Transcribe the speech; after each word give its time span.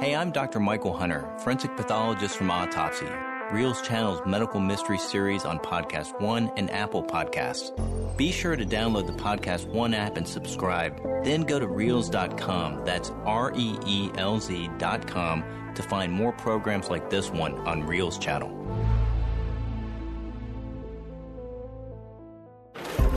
Hey, 0.00 0.16
I'm 0.16 0.30
Dr. 0.30 0.60
Michael 0.60 0.96
Hunter, 0.96 1.30
forensic 1.40 1.76
pathologist 1.76 2.34
from 2.34 2.50
Autopsy, 2.50 3.04
Reelz 3.50 3.84
Channel's 3.84 4.22
medical 4.24 4.58
mystery 4.58 4.96
series 4.96 5.44
on 5.44 5.58
Podcast 5.58 6.18
One 6.22 6.50
and 6.56 6.70
Apple 6.70 7.02
Podcasts. 7.02 7.76
Be 8.16 8.32
sure 8.32 8.56
to 8.56 8.64
download 8.64 9.06
the 9.06 9.12
Podcast 9.12 9.66
One 9.66 9.92
app 9.92 10.16
and 10.16 10.26
subscribe. 10.26 10.98
Then 11.22 11.42
go 11.42 11.58
to 11.58 11.66
Reelz.com, 11.66 12.82
that's 12.86 13.10
R 13.26 13.52
E 13.54 13.76
E 13.84 14.10
L 14.14 14.40
Z.com, 14.40 15.44
to 15.74 15.82
find 15.82 16.10
more 16.10 16.32
programs 16.32 16.88
like 16.88 17.10
this 17.10 17.28
one 17.28 17.56
on 17.68 17.82
Reelz 17.82 18.18
Channel. 18.18 18.56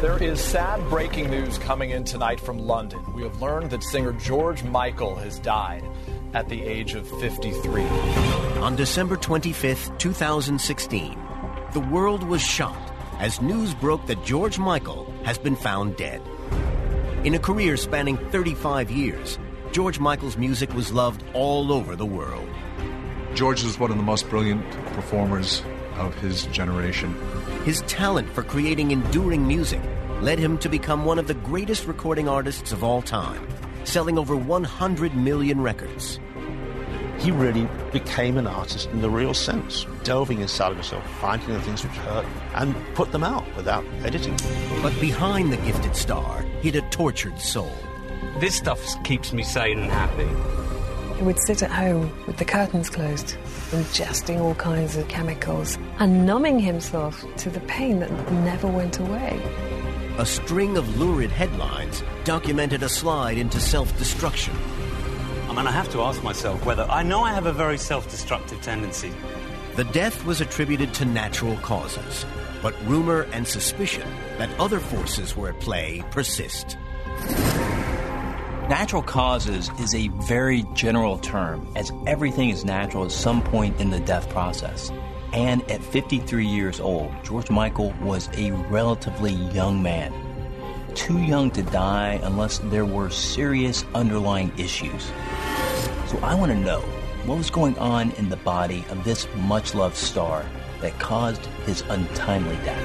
There 0.01 0.21
is 0.21 0.41
sad 0.41 0.81
breaking 0.89 1.29
news 1.29 1.57
coming 1.59 1.91
in 1.91 2.03
tonight 2.03 2.41
from 2.41 2.59
London. 2.59 2.99
We 3.13 3.23
have 3.23 3.41
learned 3.41 3.69
that 3.69 3.83
singer 3.83 4.11
George 4.11 4.61
Michael 4.65 5.15
has 5.15 5.39
died 5.39 5.81
at 6.33 6.49
the 6.49 6.61
age 6.63 6.95
of 6.95 7.07
53. 7.19 7.83
On 8.61 8.75
December 8.75 9.15
25th, 9.17 9.97
2016, 9.99 11.17
the 11.73 11.79
world 11.79 12.23
was 12.23 12.41
shocked 12.41 12.91
as 13.19 13.41
news 13.41 13.73
broke 13.73 14.05
that 14.07 14.23
George 14.23 14.57
Michael 14.59 15.11
has 15.23 15.37
been 15.37 15.55
found 15.55 15.95
dead. 15.95 16.21
In 17.23 17.35
a 17.35 17.39
career 17.39 17.77
spanning 17.77 18.17
35 18.31 18.91
years, 18.91 19.39
George 19.71 19.99
Michael's 19.99 20.37
music 20.37 20.73
was 20.73 20.91
loved 20.91 21.23
all 21.33 21.71
over 21.71 21.95
the 21.95 22.05
world. 22.05 22.47
George 23.33 23.63
was 23.63 23.79
one 23.79 23.91
of 23.91 23.97
the 23.97 24.03
most 24.03 24.29
brilliant 24.29 24.69
performers 24.93 25.63
of 25.95 26.13
his 26.15 26.45
generation. 26.47 27.15
His 27.65 27.81
talent 27.81 28.29
for 28.29 28.43
creating 28.43 28.91
enduring 28.91 29.47
music 29.47 29.81
led 30.21 30.37
him 30.37 30.57
to 30.59 30.69
become 30.69 31.05
one 31.05 31.17
of 31.17 31.27
the 31.27 31.33
greatest 31.33 31.85
recording 31.85 32.27
artists 32.27 32.71
of 32.71 32.83
all 32.83 33.01
time, 33.01 33.47
selling 33.83 34.17
over 34.17 34.35
100 34.35 35.15
million 35.15 35.61
records. 35.61 36.19
He 37.19 37.31
really 37.31 37.69
became 37.91 38.37
an 38.37 38.47
artist 38.47 38.89
in 38.89 39.01
the 39.01 39.09
real 39.09 39.33
sense, 39.33 39.85
delving 40.03 40.41
inside 40.41 40.71
of 40.71 40.77
himself, 40.77 41.09
finding 41.21 41.53
the 41.53 41.61
things 41.61 41.83
which 41.83 41.93
hurt, 41.93 42.25
and 42.55 42.75
put 42.95 43.11
them 43.11 43.23
out 43.23 43.45
without 43.55 43.85
editing. 44.03 44.37
But 44.81 44.99
behind 44.99 45.53
the 45.53 45.57
gifted 45.57 45.95
star 45.95 46.41
hid 46.61 46.75
a 46.75 46.81
tortured 46.89 47.39
soul. 47.39 47.71
This 48.39 48.55
stuff 48.55 48.81
keeps 49.03 49.31
me 49.31 49.43
sane 49.43 49.79
and 49.79 49.91
happy. 49.91 50.27
He 51.17 51.23
would 51.23 51.39
sit 51.45 51.63
at 51.63 51.71
home 51.71 52.11
with 52.25 52.37
the 52.37 52.45
curtains 52.45 52.89
closed, 52.89 53.37
ingesting 53.71 54.41
all 54.41 54.55
kinds 54.55 54.97
of 54.97 55.07
chemicals 55.07 55.77
and 55.99 56.25
numbing 56.25 56.59
himself 56.59 57.23
to 57.37 57.49
the 57.49 57.59
pain 57.61 57.99
that 57.99 58.11
never 58.31 58.67
went 58.67 58.99
away. 58.99 59.39
A 60.19 60.25
string 60.27 60.77
of 60.77 60.99
lurid 60.99 61.31
headlines 61.31 62.03
documented 62.23 62.83
a 62.83 62.87
slide 62.87 63.39
into 63.39 63.59
self 63.59 63.97
destruction. 63.97 64.55
I 65.49 65.53
mean, 65.55 65.65
I 65.65 65.71
have 65.71 65.91
to 65.91 66.01
ask 66.01 66.21
myself 66.21 66.63
whether 66.67 66.83
I 66.83 67.01
know 67.01 67.23
I 67.23 67.33
have 67.33 67.47
a 67.47 67.51
very 67.51 67.79
self 67.79 68.07
destructive 68.11 68.61
tendency. 68.61 69.11
The 69.75 69.85
death 69.85 70.23
was 70.23 70.39
attributed 70.39 70.93
to 70.95 71.05
natural 71.05 71.57
causes, 71.57 72.27
but 72.61 72.75
rumor 72.85 73.23
and 73.33 73.47
suspicion 73.47 74.07
that 74.37 74.51
other 74.59 74.79
forces 74.79 75.35
were 75.35 75.49
at 75.49 75.59
play 75.59 76.03
persist. 76.11 76.77
Natural 78.69 79.01
causes 79.01 79.71
is 79.79 79.95
a 79.95 80.09
very 80.27 80.63
general 80.75 81.17
term, 81.17 81.67
as 81.75 81.91
everything 82.05 82.51
is 82.51 82.63
natural 82.63 83.05
at 83.05 83.11
some 83.11 83.41
point 83.41 83.81
in 83.81 83.89
the 83.89 83.99
death 83.99 84.29
process. 84.29 84.91
And 85.33 85.63
at 85.71 85.83
53 85.83 86.45
years 86.45 86.79
old, 86.79 87.11
George 87.23 87.49
Michael 87.49 87.91
was 88.01 88.29
a 88.37 88.51
relatively 88.51 89.33
young 89.33 89.81
man. 89.81 90.13
Too 90.93 91.17
young 91.17 91.49
to 91.51 91.63
die 91.63 92.19
unless 92.21 92.59
there 92.59 92.85
were 92.85 93.09
serious 93.09 93.83
underlying 93.95 94.51
issues. 94.59 95.05
So 96.05 96.19
I 96.21 96.35
want 96.35 96.51
to 96.51 96.57
know 96.57 96.81
what 97.25 97.39
was 97.39 97.49
going 97.49 97.75
on 97.79 98.11
in 98.11 98.29
the 98.29 98.37
body 98.37 98.85
of 98.89 99.03
this 99.03 99.27
much 99.37 99.73
loved 99.73 99.95
star 99.95 100.45
that 100.81 100.99
caused 100.99 101.43
his 101.65 101.81
untimely 101.89 102.57
death. 102.57 102.79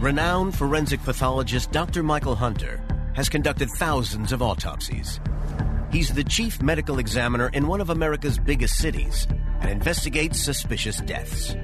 Renowned 0.00 0.56
forensic 0.56 1.00
pathologist 1.04 1.70
Dr. 1.70 2.02
Michael 2.02 2.34
Hunter 2.34 2.82
has 3.14 3.28
conducted 3.28 3.68
thousands 3.70 4.32
of 4.32 4.42
autopsies. 4.42 5.20
He's 5.90 6.12
the 6.12 6.24
chief 6.24 6.62
medical 6.62 6.98
examiner 6.98 7.50
in 7.52 7.66
one 7.66 7.80
of 7.80 7.90
America's 7.90 8.38
biggest 8.38 8.76
cities 8.76 9.26
and 9.60 9.70
investigates 9.70 10.40
suspicious 10.40 11.00
deaths. 11.02 11.54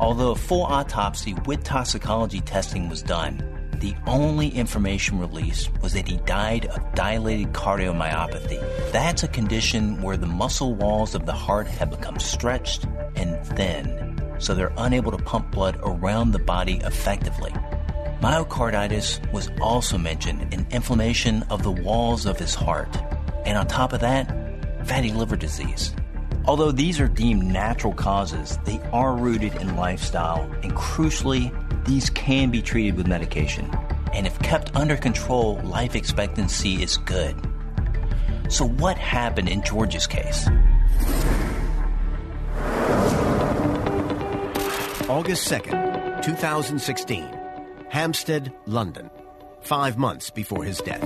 Although 0.00 0.32
a 0.32 0.36
full 0.36 0.64
autopsy 0.64 1.34
with 1.46 1.64
toxicology 1.64 2.40
testing 2.40 2.88
was 2.88 3.02
done, 3.02 3.40
the 3.80 3.94
only 4.06 4.48
information 4.48 5.18
released 5.18 5.70
was 5.82 5.92
that 5.92 6.08
he 6.08 6.16
died 6.18 6.66
of 6.66 6.94
dilated 6.94 7.52
cardiomyopathy. 7.52 8.60
That's 8.90 9.22
a 9.22 9.28
condition 9.28 10.02
where 10.02 10.16
the 10.16 10.26
muscle 10.26 10.74
walls 10.74 11.14
of 11.14 11.26
the 11.26 11.32
heart 11.32 11.66
have 11.66 11.90
become 11.90 12.18
stretched 12.18 12.86
and 13.16 13.38
thin, 13.46 14.20
so 14.38 14.54
they're 14.54 14.72
unable 14.78 15.12
to 15.12 15.18
pump 15.18 15.52
blood 15.52 15.78
around 15.82 16.32
the 16.32 16.38
body 16.38 16.80
effectively. 16.84 17.52
Myocarditis 18.20 19.30
was 19.30 19.50
also 19.60 19.98
mentioned 19.98 20.52
in 20.52 20.66
inflammation 20.70 21.42
of 21.50 21.62
the 21.62 21.70
walls 21.70 22.24
of 22.24 22.38
his 22.38 22.54
heart, 22.54 22.88
and 23.44 23.58
on 23.58 23.66
top 23.66 23.92
of 23.92 24.00
that, 24.00 24.86
fatty 24.86 25.12
liver 25.12 25.36
disease. 25.36 25.94
Although 26.46 26.72
these 26.72 26.98
are 26.98 27.08
deemed 27.08 27.44
natural 27.44 27.92
causes, 27.92 28.58
they 28.64 28.80
are 28.92 29.14
rooted 29.14 29.54
in 29.56 29.76
lifestyle, 29.76 30.50
and 30.62 30.72
crucially, 30.72 31.52
these 31.84 32.08
can 32.10 32.50
be 32.50 32.62
treated 32.62 32.96
with 32.96 33.06
medication. 33.06 33.70
And 34.14 34.26
if 34.26 34.38
kept 34.38 34.74
under 34.74 34.96
control, 34.96 35.60
life 35.62 35.94
expectancy 35.94 36.82
is 36.82 36.96
good. 36.96 37.36
So, 38.48 38.66
what 38.66 38.96
happened 38.96 39.48
in 39.48 39.62
George's 39.62 40.06
case? 40.06 40.48
August 45.08 45.50
2nd, 45.50 46.22
2016, 46.22 47.35
Hampstead, 47.96 48.52
London, 48.66 49.08
five 49.62 49.96
months 49.96 50.28
before 50.28 50.62
his 50.62 50.80
death. 50.80 51.00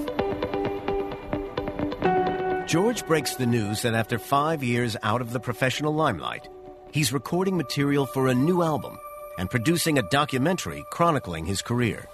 George 2.66 3.06
breaks 3.06 3.36
the 3.36 3.46
news 3.46 3.82
that 3.82 3.94
after 3.94 4.18
five 4.18 4.64
years 4.64 4.96
out 5.04 5.20
of 5.20 5.32
the 5.32 5.38
professional 5.38 5.94
limelight, 5.94 6.48
he's 6.90 7.12
recording 7.12 7.56
material 7.56 8.06
for 8.06 8.26
a 8.26 8.34
new 8.34 8.64
album 8.64 8.98
and 9.38 9.48
producing 9.48 10.00
a 10.00 10.08
documentary 10.10 10.84
chronicling 10.90 11.46
his 11.46 11.62
career. 11.62 12.08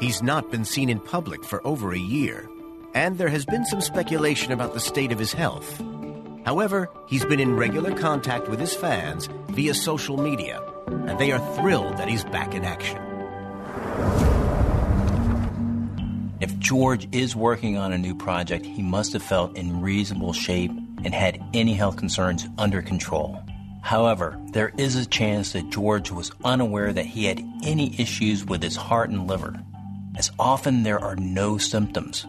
He's 0.00 0.24
not 0.24 0.50
been 0.50 0.64
seen 0.64 0.90
in 0.90 0.98
public 0.98 1.44
for 1.44 1.64
over 1.64 1.92
a 1.92 1.98
year, 2.00 2.48
and 2.94 3.16
there 3.16 3.28
has 3.28 3.46
been 3.46 3.64
some 3.64 3.80
speculation 3.80 4.50
about 4.50 4.74
the 4.74 4.80
state 4.80 5.12
of 5.12 5.20
his 5.20 5.32
health. 5.32 5.80
However, 6.48 6.88
he's 7.04 7.26
been 7.26 7.40
in 7.40 7.56
regular 7.56 7.94
contact 7.94 8.48
with 8.48 8.58
his 8.58 8.72
fans 8.72 9.28
via 9.50 9.74
social 9.74 10.16
media, 10.16 10.62
and 10.86 11.18
they 11.18 11.30
are 11.30 11.56
thrilled 11.56 11.98
that 11.98 12.08
he's 12.08 12.24
back 12.24 12.54
in 12.54 12.64
action. 12.64 12.96
If 16.40 16.58
George 16.58 17.06
is 17.12 17.36
working 17.36 17.76
on 17.76 17.92
a 17.92 17.98
new 17.98 18.14
project, 18.14 18.64
he 18.64 18.80
must 18.82 19.12
have 19.12 19.22
felt 19.22 19.58
in 19.58 19.82
reasonable 19.82 20.32
shape 20.32 20.70
and 21.04 21.12
had 21.12 21.38
any 21.52 21.74
health 21.74 21.98
concerns 21.98 22.46
under 22.56 22.80
control. 22.80 23.38
However, 23.82 24.40
there 24.52 24.72
is 24.78 24.96
a 24.96 25.04
chance 25.04 25.52
that 25.52 25.68
George 25.68 26.10
was 26.10 26.32
unaware 26.46 26.94
that 26.94 27.04
he 27.04 27.26
had 27.26 27.44
any 27.62 27.94
issues 28.00 28.46
with 28.46 28.62
his 28.62 28.74
heart 28.74 29.10
and 29.10 29.28
liver, 29.28 29.54
as 30.16 30.30
often 30.38 30.82
there 30.82 30.98
are 30.98 31.16
no 31.16 31.58
symptoms. 31.58 32.24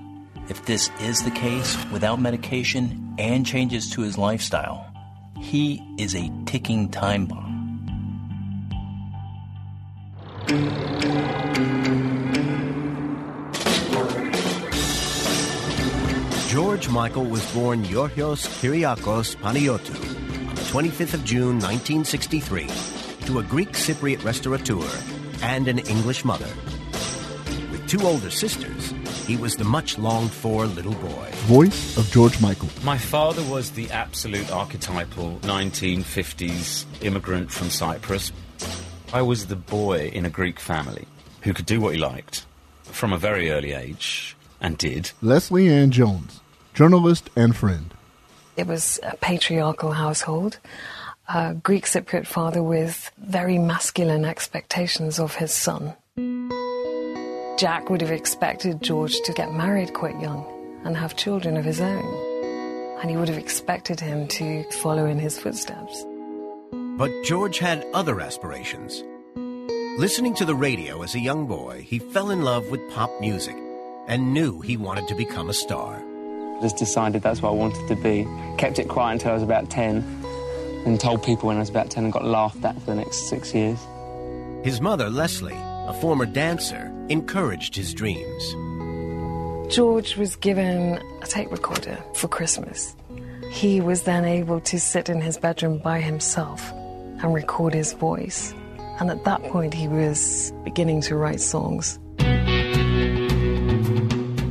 If 0.50 0.66
this 0.66 0.90
is 1.00 1.24
the 1.24 1.30
case, 1.30 1.78
without 1.92 2.20
medication 2.20 3.14
and 3.20 3.46
changes 3.46 3.92
to 3.92 4.02
his 4.02 4.18
lifestyle, 4.18 4.92
he 5.40 5.80
is 6.00 6.16
a 6.16 6.32
ticking 6.48 6.90
time 6.90 7.28
bomb. 7.28 7.50
George 16.48 16.90
Michael 16.90 17.26
was 17.26 17.46
born 17.54 17.84
Georgios 17.84 18.48
Kyriakos 18.48 19.36
Panayiotou 19.36 20.50
on 20.50 20.56
the 20.56 20.62
25th 20.62 21.14
of 21.14 21.24
June 21.24 21.60
1963 21.60 22.68
to 23.28 23.38
a 23.38 23.44
Greek 23.44 23.74
Cypriot 23.74 24.24
restaurateur 24.24 24.90
and 25.44 25.68
an 25.68 25.78
English 25.78 26.26
mother. 26.26 26.50
With 27.72 27.88
two 27.88 28.02
older 28.02 28.32
sisters, 28.32 28.94
he 29.30 29.38
was 29.38 29.56
the 29.56 29.64
much 29.64 30.00
longed 30.00 30.32
for 30.32 30.66
little 30.66 30.96
boy. 30.96 31.30
Voice 31.46 31.98
of 31.98 32.10
George 32.12 32.42
Michael. 32.42 32.68
My 32.84 32.98
father 32.98 33.44
was 33.44 33.70
the 33.70 33.88
absolute 33.92 34.52
archetypal 34.52 35.38
1950s 35.44 36.86
immigrant 37.04 37.52
from 37.52 37.70
Cyprus. 37.70 38.32
I 39.14 39.22
was 39.22 39.46
the 39.46 39.56
boy 39.56 40.08
in 40.08 40.26
a 40.26 40.32
Greek 40.32 40.60
family 40.60 41.06
who 41.42 41.54
could 41.54 41.68
do 41.68 41.80
what 41.80 41.94
he 41.94 42.00
liked 42.00 42.48
from 42.82 43.14
a 43.14 43.20
very 43.20 43.52
early 43.52 43.72
age 43.72 44.36
and 44.60 44.80
did. 44.80 45.12
Lesley-Ann 45.22 45.92
Jones, 45.92 46.40
journalist 46.74 47.30
and 47.36 47.56
friend. 47.56 47.94
It 48.58 48.66
was 48.66 49.00
a 49.04 49.16
patriarchal 49.18 49.92
household. 49.92 50.58
a 51.28 51.54
Greek 51.54 51.86
Cypriot 51.86 52.26
father 52.26 52.64
with 52.64 53.12
very 53.20 53.60
masculine 53.60 54.26
expectations 54.26 55.20
of 55.20 55.36
his 55.36 55.54
son. 55.54 55.94
Jack 57.60 57.90
would 57.90 58.00
have 58.00 58.10
expected 58.10 58.82
George 58.82 59.20
to 59.26 59.34
get 59.34 59.52
married 59.52 59.94
quite 59.94 60.18
young 60.22 60.46
and 60.86 60.96
have 60.96 61.18
children 61.18 61.58
of 61.58 61.66
his 61.66 61.82
own. 61.82 63.00
And 63.02 63.10
he 63.10 63.18
would 63.18 63.28
have 63.28 63.38
expected 63.38 64.00
him 64.00 64.30
to 64.30 64.64
follow 64.82 65.06
in 65.06 65.20
his 65.20 65.38
footsteps. 65.38 66.06
But 66.72 67.12
George 67.26 67.60
had 67.60 67.86
other 67.94 68.22
aspirations. 68.22 69.04
Listening 70.00 70.34
to 70.36 70.46
the 70.46 70.56
radio 70.56 71.02
as 71.02 71.16
a 71.16 71.20
young 71.20 71.48
boy, 71.48 71.82
he 71.86 72.00
fell 72.00 72.30
in 72.30 72.44
love 72.44 72.70
with 72.70 72.80
pop 72.92 73.12
music 73.20 73.58
and 74.08 74.34
knew 74.34 74.62
he 74.62 74.78
wanted 74.78 75.10
to 75.10 75.16
become 75.16 75.50
a 75.50 75.54
star. 75.54 76.02
Just 76.62 76.78
decided 76.78 77.24
that's 77.24 77.42
what 77.42 77.50
I 77.50 77.56
wanted 77.56 77.90
to 77.90 77.96
be. 77.98 78.26
Kept 78.58 78.80
it 78.80 78.88
quiet 78.88 79.16
until 79.16 79.32
I 79.32 79.34
was 79.34 79.44
about 79.44 79.70
10 79.70 79.98
and 80.86 80.98
told 80.98 81.24
people 81.24 81.48
when 81.48 81.58
I 81.58 81.60
was 81.60 81.70
about 81.70 81.90
10 81.90 82.06
and 82.06 82.14
got 82.14 82.24
laughed 82.24 82.64
at 82.64 82.80
for 82.80 82.86
the 82.86 82.96
next 82.96 83.28
six 83.28 83.54
years. 83.54 83.86
His 84.64 84.80
mother, 84.80 85.10
Lesley, 85.10 85.58
a 85.58 85.94
former 86.00 86.26
dancer, 86.26 86.89
encouraged 87.10 87.76
his 87.76 87.94
dreams. 87.94 88.56
George 89.74 90.16
was 90.18 90.36
given 90.36 91.00
a 91.22 91.28
tape 91.28 91.52
recorder 91.52 91.98
for 92.16 92.28
Christmas. 92.28 92.96
He 93.52 93.82
was 93.82 94.04
then 94.04 94.26
able 94.26 94.62
to 94.62 94.80
sit 94.80 95.10
in 95.10 95.22
his 95.22 95.38
bedroom 95.38 95.80
by 95.80 96.02
himself 96.02 96.72
and 96.72 97.34
record 97.34 97.74
his 97.74 97.94
voice. 97.94 98.54
And 99.00 99.10
at 99.10 99.24
that 99.26 99.44
point, 99.44 99.74
he 99.74 99.88
was 99.88 100.52
beginning 100.64 101.02
to 101.02 101.16
write 101.16 101.40
songs. 101.40 102.00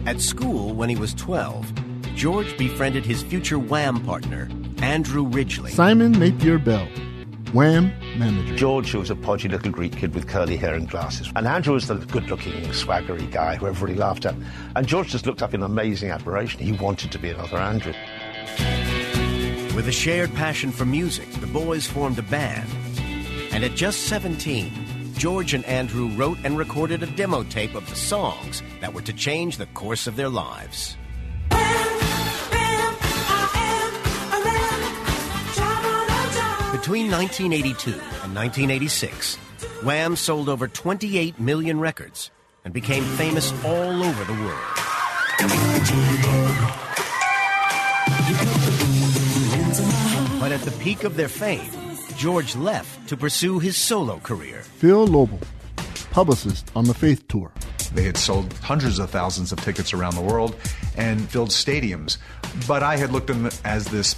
At 0.07 0.21
school, 0.21 0.73
when 0.75 0.89
he 0.89 0.97
was 0.97 1.15
12, 1.15 1.73
George 2.15 2.57
befriended 2.57 3.05
his 3.05 3.23
future 3.23 3.59
Wham 3.59 4.03
partner, 4.05 4.49
Andrew 4.83 5.25
Ridgeley. 5.25 5.71
Simon 5.71 6.13
Napier 6.13 6.59
Bell, 6.59 6.89
Wham 7.53 7.93
manager. 8.19 8.57
George 8.57 8.95
was 8.95 9.11
a 9.11 9.17
podgy 9.17 9.49
little 9.49 9.71
Greek 9.71 9.97
kid 9.97 10.15
with 10.15 10.27
curly 10.27 10.57
hair 10.57 10.75
and 10.75 10.91
glasses. 10.91 11.31
And 11.37 11.47
Andrew 11.47 11.75
was 11.75 11.87
the 11.87 11.95
good 11.95 12.29
looking, 12.29 12.53
swaggery 12.73 13.31
guy 13.31 13.57
who 13.57 13.67
everybody 13.67 13.99
laughed 13.99 14.27
at. 14.27 14.35
And 14.77 14.87
George 14.87 15.09
just 15.09 15.27
looked 15.27 15.43
up 15.43 15.55
in 15.55 15.63
amazing 15.63 16.11
admiration. 16.11 16.61
He 16.61 16.73
wanted 16.73 17.13
to 17.13 17.19
be 17.19 17.31
another 17.31 17.57
Andrew. 17.57 17.95
With 19.75 19.87
a 19.87 19.93
shared 19.93 20.35
passion 20.35 20.73
for 20.73 20.85
music, 20.85 21.31
the 21.35 21.47
boys 21.47 21.87
formed 21.87 22.19
a 22.19 22.23
band. 22.23 22.69
And 23.53 23.65
at 23.65 23.77
just 23.77 24.09
17, 24.09 25.15
George 25.15 25.55
and 25.55 25.65
Andrew 25.65 26.09
wrote 26.09 26.39
and 26.45 26.59
recorded 26.59 27.03
a 27.03 27.07
demo 27.07 27.45
tape 27.45 27.75
of 27.75 27.89
the 27.89 27.97
songs 27.97 28.63
that 28.81 28.93
were 28.93 29.03
to 29.03 29.13
change 29.13 29.57
the 29.57 29.67
course 29.67 30.07
of 30.07 30.17
their 30.17 30.29
lives. 30.29 30.98
Between 36.79 37.11
1982 37.11 37.91
and 37.91 38.35
1986, 38.37 39.35
Wham 39.83 40.15
sold 40.15 40.49
over 40.49 40.69
28 40.69 41.41
million 41.41 41.81
records 41.81 42.31
and 42.65 42.73
became 42.73 43.03
famous 43.17 43.53
all 43.65 44.05
over 44.05 44.25
the 44.25 44.33
world. 44.33 44.61
But 50.39 50.53
at 50.53 50.61
the 50.61 50.73
peak 50.79 51.03
of 51.03 51.17
their 51.17 51.29
fame, 51.29 51.69
George 52.17 52.55
left 52.55 53.09
to 53.09 53.17
pursue 53.17 53.59
his 53.59 53.77
solo 53.77 54.21
career. 54.21 54.63
Phil 54.63 55.05
Lobel, 55.05 55.41
publicist 56.13 56.71
on 56.77 56.85
the 56.85 56.95
Faith 56.95 57.27
Tour. 57.27 57.51
They 57.93 58.05
had 58.05 58.17
sold 58.17 58.53
hundreds 58.63 59.01
of 59.01 59.11
thousands 59.11 59.51
of 59.51 59.61
tickets 59.63 59.93
around 59.93 60.15
the 60.15 60.23
world 60.23 60.55
and 60.97 61.29
filled 61.29 61.51
stadiums. 61.51 62.19
But 62.69 62.85
I 62.85 62.97
had 62.97 63.11
looked 63.11 63.31
at 63.31 63.43
them 63.43 63.51
as 63.65 63.87
this 63.87 64.15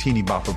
teeny 0.00 0.22
bopper 0.22 0.56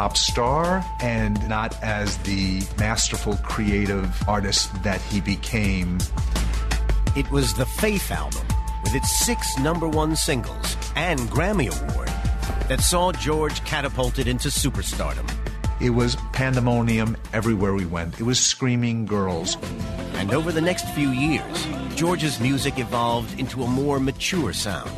pop 0.00 0.16
star 0.16 0.82
and 1.02 1.46
not 1.46 1.76
as 1.82 2.16
the 2.22 2.62
masterful 2.78 3.36
creative 3.42 4.26
artist 4.26 4.70
that 4.82 4.98
he 4.98 5.20
became. 5.20 5.98
It 7.14 7.30
was 7.30 7.52
the 7.52 7.66
Faith 7.66 8.10
album, 8.10 8.46
with 8.82 8.94
its 8.94 9.10
six 9.26 9.58
number 9.58 9.86
one 9.86 10.16
singles 10.16 10.74
and 10.96 11.20
Grammy 11.28 11.68
Award, 11.68 12.08
that 12.68 12.80
saw 12.80 13.12
George 13.12 13.62
catapulted 13.66 14.26
into 14.26 14.48
superstardom. 14.48 15.30
It 15.82 15.90
was 15.90 16.16
pandemonium 16.32 17.14
everywhere 17.34 17.74
we 17.74 17.84
went. 17.84 18.18
It 18.18 18.24
was 18.24 18.40
screaming 18.40 19.04
girls. 19.04 19.58
And 20.14 20.32
over 20.32 20.50
the 20.50 20.62
next 20.62 20.88
few 20.94 21.10
years, 21.10 21.66
George's 21.94 22.40
music 22.40 22.78
evolved 22.78 23.38
into 23.38 23.64
a 23.64 23.68
more 23.68 24.00
mature 24.00 24.54
sound. 24.54 24.90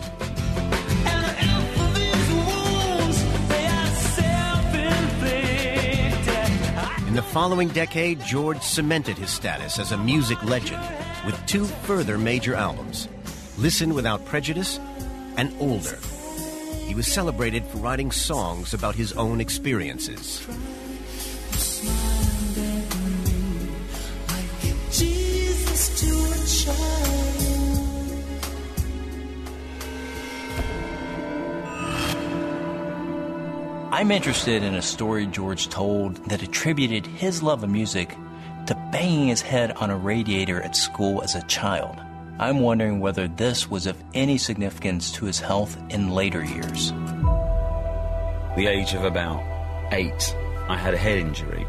In 7.12 7.16
the 7.16 7.22
following 7.22 7.68
decade, 7.68 8.24
George 8.24 8.62
cemented 8.62 9.18
his 9.18 9.28
status 9.28 9.78
as 9.78 9.92
a 9.92 9.98
music 9.98 10.42
legend 10.44 10.82
with 11.26 11.38
two 11.44 11.66
further 11.84 12.16
major 12.16 12.54
albums 12.54 13.06
Listen 13.58 13.92
Without 13.92 14.24
Prejudice 14.24 14.80
and 15.36 15.54
Older. 15.60 15.98
He 16.86 16.94
was 16.94 17.06
celebrated 17.06 17.66
for 17.66 17.76
writing 17.76 18.10
songs 18.10 18.72
about 18.72 18.94
his 18.94 19.12
own 19.12 19.42
experiences. 19.42 20.40
I'm 33.92 34.10
interested 34.10 34.62
in 34.62 34.74
a 34.74 34.80
story 34.80 35.26
George 35.26 35.68
told 35.68 36.16
that 36.30 36.42
attributed 36.42 37.06
his 37.06 37.42
love 37.42 37.62
of 37.62 37.68
music 37.68 38.16
to 38.66 38.74
banging 38.90 39.28
his 39.28 39.42
head 39.42 39.72
on 39.72 39.90
a 39.90 39.98
radiator 39.98 40.62
at 40.62 40.74
school 40.74 41.20
as 41.20 41.34
a 41.34 41.42
child. 41.42 42.00
I'm 42.38 42.60
wondering 42.60 43.00
whether 43.00 43.28
this 43.28 43.70
was 43.70 43.86
of 43.86 44.02
any 44.14 44.38
significance 44.38 45.12
to 45.12 45.26
his 45.26 45.40
health 45.40 45.76
in 45.90 46.08
later 46.08 46.42
years. 46.42 46.90
The 48.56 48.66
age 48.66 48.94
of 48.94 49.04
about 49.04 49.42
eight, 49.92 50.34
I 50.70 50.78
had 50.78 50.94
a 50.94 50.96
head 50.96 51.18
injury. 51.18 51.66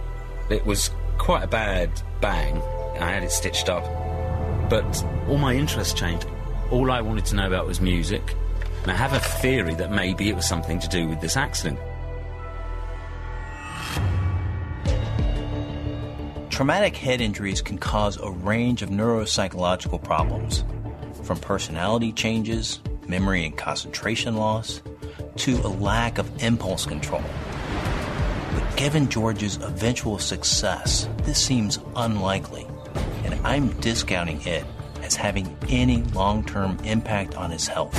It 0.50 0.66
was 0.66 0.92
quite 1.18 1.44
a 1.44 1.48
bad 1.48 1.92
bang. 2.22 2.56
I 3.02 3.12
had 3.12 3.24
it 3.24 3.32
stitched 3.32 3.68
up. 3.68 3.84
But 4.70 5.06
all 5.28 5.38
my 5.38 5.56
interests 5.56 5.94
changed. 5.94 6.26
All 6.72 6.90
I 6.90 7.02
wanted 7.02 7.26
to 7.26 7.36
know 7.36 7.48
about 7.48 7.68
was 7.68 7.82
music. 7.82 8.34
And 8.84 8.92
I 8.94 8.96
have 8.96 9.12
a 9.12 9.20
theory 9.20 9.76
that 9.76 9.92
maybe 9.92 10.30
it 10.30 10.38
was 10.38 10.48
something 10.48 10.80
to 10.80 10.88
do 10.88 11.10
with 11.10 11.20
this 11.20 11.36
accident. 11.36 11.78
Traumatic 16.54 16.96
head 16.96 17.20
injuries 17.20 17.64
can 17.64 17.80
cause 17.80 18.16
a 18.18 18.30
range 18.30 18.84
of 18.84 18.92
neuropsychological 18.92 20.04
problems, 20.04 20.64
from 21.24 21.40
personality 21.40 22.12
changes, 22.12 22.80
memory 23.08 23.44
and 23.44 23.58
concentration 23.58 24.38
loss, 24.38 24.80
to 25.38 25.56
a 25.62 25.68
lack 25.68 26.20
of 26.20 26.44
impulse 26.44 26.86
control. 26.86 27.24
But 28.54 28.78
given 28.78 29.10
George's 29.10 29.58
eventual 29.64 30.20
success, 30.20 31.10
this 31.24 31.44
seems 31.44 31.80
unlikely, 31.96 32.68
and 33.24 33.34
I'm 33.44 33.70
discounting 33.82 34.40
it 34.44 34.64
as 35.02 35.16
having 35.16 35.58
any 35.70 36.04
long 36.14 36.46
term 36.46 36.78
impact 36.84 37.34
on 37.34 37.50
his 37.50 37.68
health. 37.68 37.96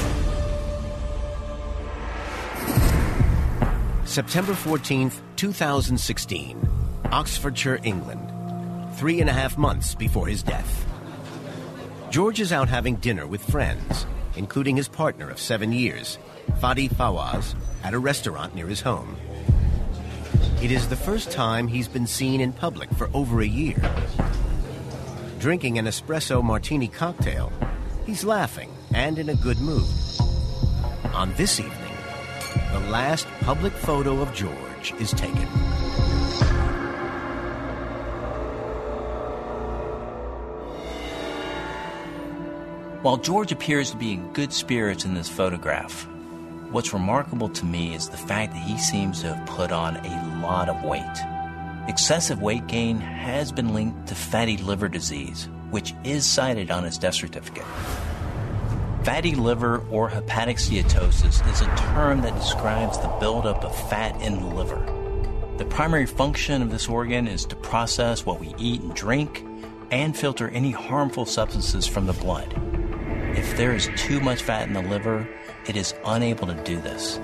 September 4.06 4.52
14th, 4.52 5.20
2016, 5.34 6.68
Oxfordshire, 7.10 7.80
England, 7.82 8.30
three 8.94 9.20
and 9.20 9.28
a 9.28 9.32
half 9.32 9.58
months 9.58 9.94
before 9.94 10.26
his 10.26 10.42
death. 10.42 10.86
George 12.10 12.40
is 12.40 12.52
out 12.52 12.68
having 12.68 12.94
dinner 12.96 13.26
with 13.26 13.42
friends, 13.50 14.06
including 14.36 14.76
his 14.76 14.88
partner 14.88 15.28
of 15.28 15.40
seven 15.40 15.72
years, 15.72 16.18
Fadi 16.60 16.88
Fawaz, 16.88 17.54
at 17.82 17.94
a 17.94 17.98
restaurant 17.98 18.54
near 18.54 18.68
his 18.68 18.80
home. 18.80 19.16
It 20.62 20.70
is 20.70 20.88
the 20.88 20.96
first 20.96 21.32
time 21.32 21.66
he's 21.66 21.88
been 21.88 22.06
seen 22.06 22.40
in 22.40 22.52
public 22.52 22.88
for 22.90 23.10
over 23.12 23.40
a 23.40 23.46
year. 23.46 23.82
Drinking 25.40 25.78
an 25.78 25.86
espresso 25.86 26.42
martini 26.42 26.88
cocktail, 26.88 27.52
he's 28.06 28.24
laughing 28.24 28.70
and 28.94 29.18
in 29.18 29.28
a 29.28 29.34
good 29.34 29.58
mood. 29.58 29.90
On 31.12 31.34
this 31.36 31.58
evening, 31.58 31.96
the 32.72 32.80
last 32.90 33.26
public 33.40 33.72
photo 33.72 34.20
of 34.20 34.32
George 34.32 34.94
is 35.00 35.10
taken. 35.10 35.48
While 43.04 43.18
George 43.18 43.52
appears 43.52 43.90
to 43.90 43.98
be 43.98 44.14
in 44.14 44.32
good 44.32 44.50
spirits 44.50 45.04
in 45.04 45.12
this 45.12 45.28
photograph, 45.28 46.08
what's 46.70 46.94
remarkable 46.94 47.50
to 47.50 47.66
me 47.66 47.94
is 47.94 48.08
the 48.08 48.16
fact 48.16 48.54
that 48.54 48.62
he 48.62 48.78
seems 48.78 49.20
to 49.20 49.34
have 49.34 49.46
put 49.46 49.72
on 49.72 49.98
a 49.98 50.40
lot 50.40 50.70
of 50.70 50.82
weight. 50.82 51.04
Excessive 51.86 52.40
weight 52.40 52.66
gain 52.66 52.96
has 52.96 53.52
been 53.52 53.74
linked 53.74 54.06
to 54.06 54.14
fatty 54.14 54.56
liver 54.56 54.88
disease, 54.88 55.50
which 55.68 55.92
is 56.02 56.24
cited 56.24 56.70
on 56.70 56.82
his 56.82 56.96
death 56.96 57.12
certificate. 57.12 57.66
Fatty 59.02 59.34
liver 59.34 59.84
or 59.90 60.08
hepatic 60.08 60.56
steatosis 60.56 61.46
is 61.52 61.60
a 61.60 61.76
term 61.76 62.22
that 62.22 62.34
describes 62.36 62.96
the 62.96 63.14
buildup 63.20 63.66
of 63.66 63.90
fat 63.90 64.18
in 64.22 64.40
the 64.40 64.46
liver. 64.46 64.80
The 65.58 65.66
primary 65.66 66.06
function 66.06 66.62
of 66.62 66.70
this 66.70 66.88
organ 66.88 67.28
is 67.28 67.44
to 67.44 67.56
process 67.56 68.24
what 68.24 68.40
we 68.40 68.54
eat 68.56 68.80
and 68.80 68.94
drink 68.94 69.44
and 69.90 70.16
filter 70.16 70.48
any 70.48 70.70
harmful 70.70 71.26
substances 71.26 71.86
from 71.86 72.06
the 72.06 72.14
blood. 72.14 72.63
If 73.36 73.56
there 73.56 73.74
is 73.74 73.90
too 73.96 74.20
much 74.20 74.42
fat 74.42 74.68
in 74.68 74.74
the 74.74 74.82
liver, 74.82 75.26
it 75.66 75.76
is 75.76 75.94
unable 76.04 76.46
to 76.46 76.54
do 76.64 76.80
this. 76.80 77.18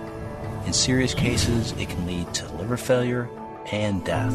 In 0.66 0.72
serious 0.72 1.14
cases, 1.14 1.72
it 1.72 1.88
can 1.88 2.06
lead 2.06 2.32
to 2.34 2.48
liver 2.54 2.76
failure 2.76 3.28
and 3.70 4.04
death. 4.04 4.34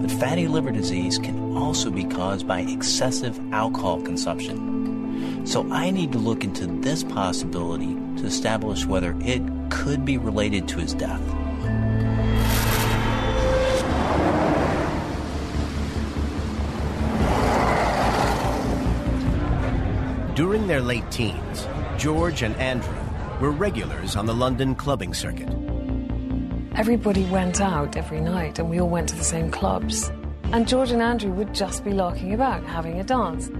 But 0.00 0.10
fatty 0.10 0.48
liver 0.48 0.70
disease 0.70 1.18
can 1.18 1.56
also 1.56 1.90
be 1.90 2.04
caused 2.04 2.48
by 2.48 2.60
excessive 2.60 3.38
alcohol 3.52 4.00
consumption. 4.02 5.46
So 5.46 5.70
I 5.70 5.90
need 5.90 6.12
to 6.12 6.18
look 6.18 6.44
into 6.44 6.66
this 6.66 7.04
possibility 7.04 7.94
to 8.16 8.26
establish 8.26 8.86
whether 8.86 9.14
it 9.20 9.42
could 9.70 10.04
be 10.04 10.16
related 10.16 10.66
to 10.68 10.78
his 10.78 10.94
death. 10.94 11.22
During 20.44 20.66
their 20.66 20.82
late 20.82 21.10
teens, 21.10 21.66
George 21.96 22.42
and 22.42 22.54
Andrew 22.56 22.94
were 23.40 23.50
regulars 23.50 24.14
on 24.14 24.26
the 24.26 24.34
London 24.34 24.74
clubbing 24.74 25.14
circuit. 25.14 25.48
Everybody 26.74 27.24
went 27.24 27.62
out 27.62 27.96
every 27.96 28.20
night 28.20 28.58
and 28.58 28.68
we 28.68 28.78
all 28.78 28.90
went 28.90 29.08
to 29.08 29.16
the 29.16 29.24
same 29.24 29.50
clubs. 29.50 30.12
And 30.52 30.68
George 30.68 30.90
and 30.90 31.00
Andrew 31.00 31.32
would 31.32 31.54
just 31.54 31.82
be 31.82 31.92
larking 31.92 32.34
about, 32.34 32.62
having 32.64 33.00
a 33.00 33.04
dance. 33.04 33.50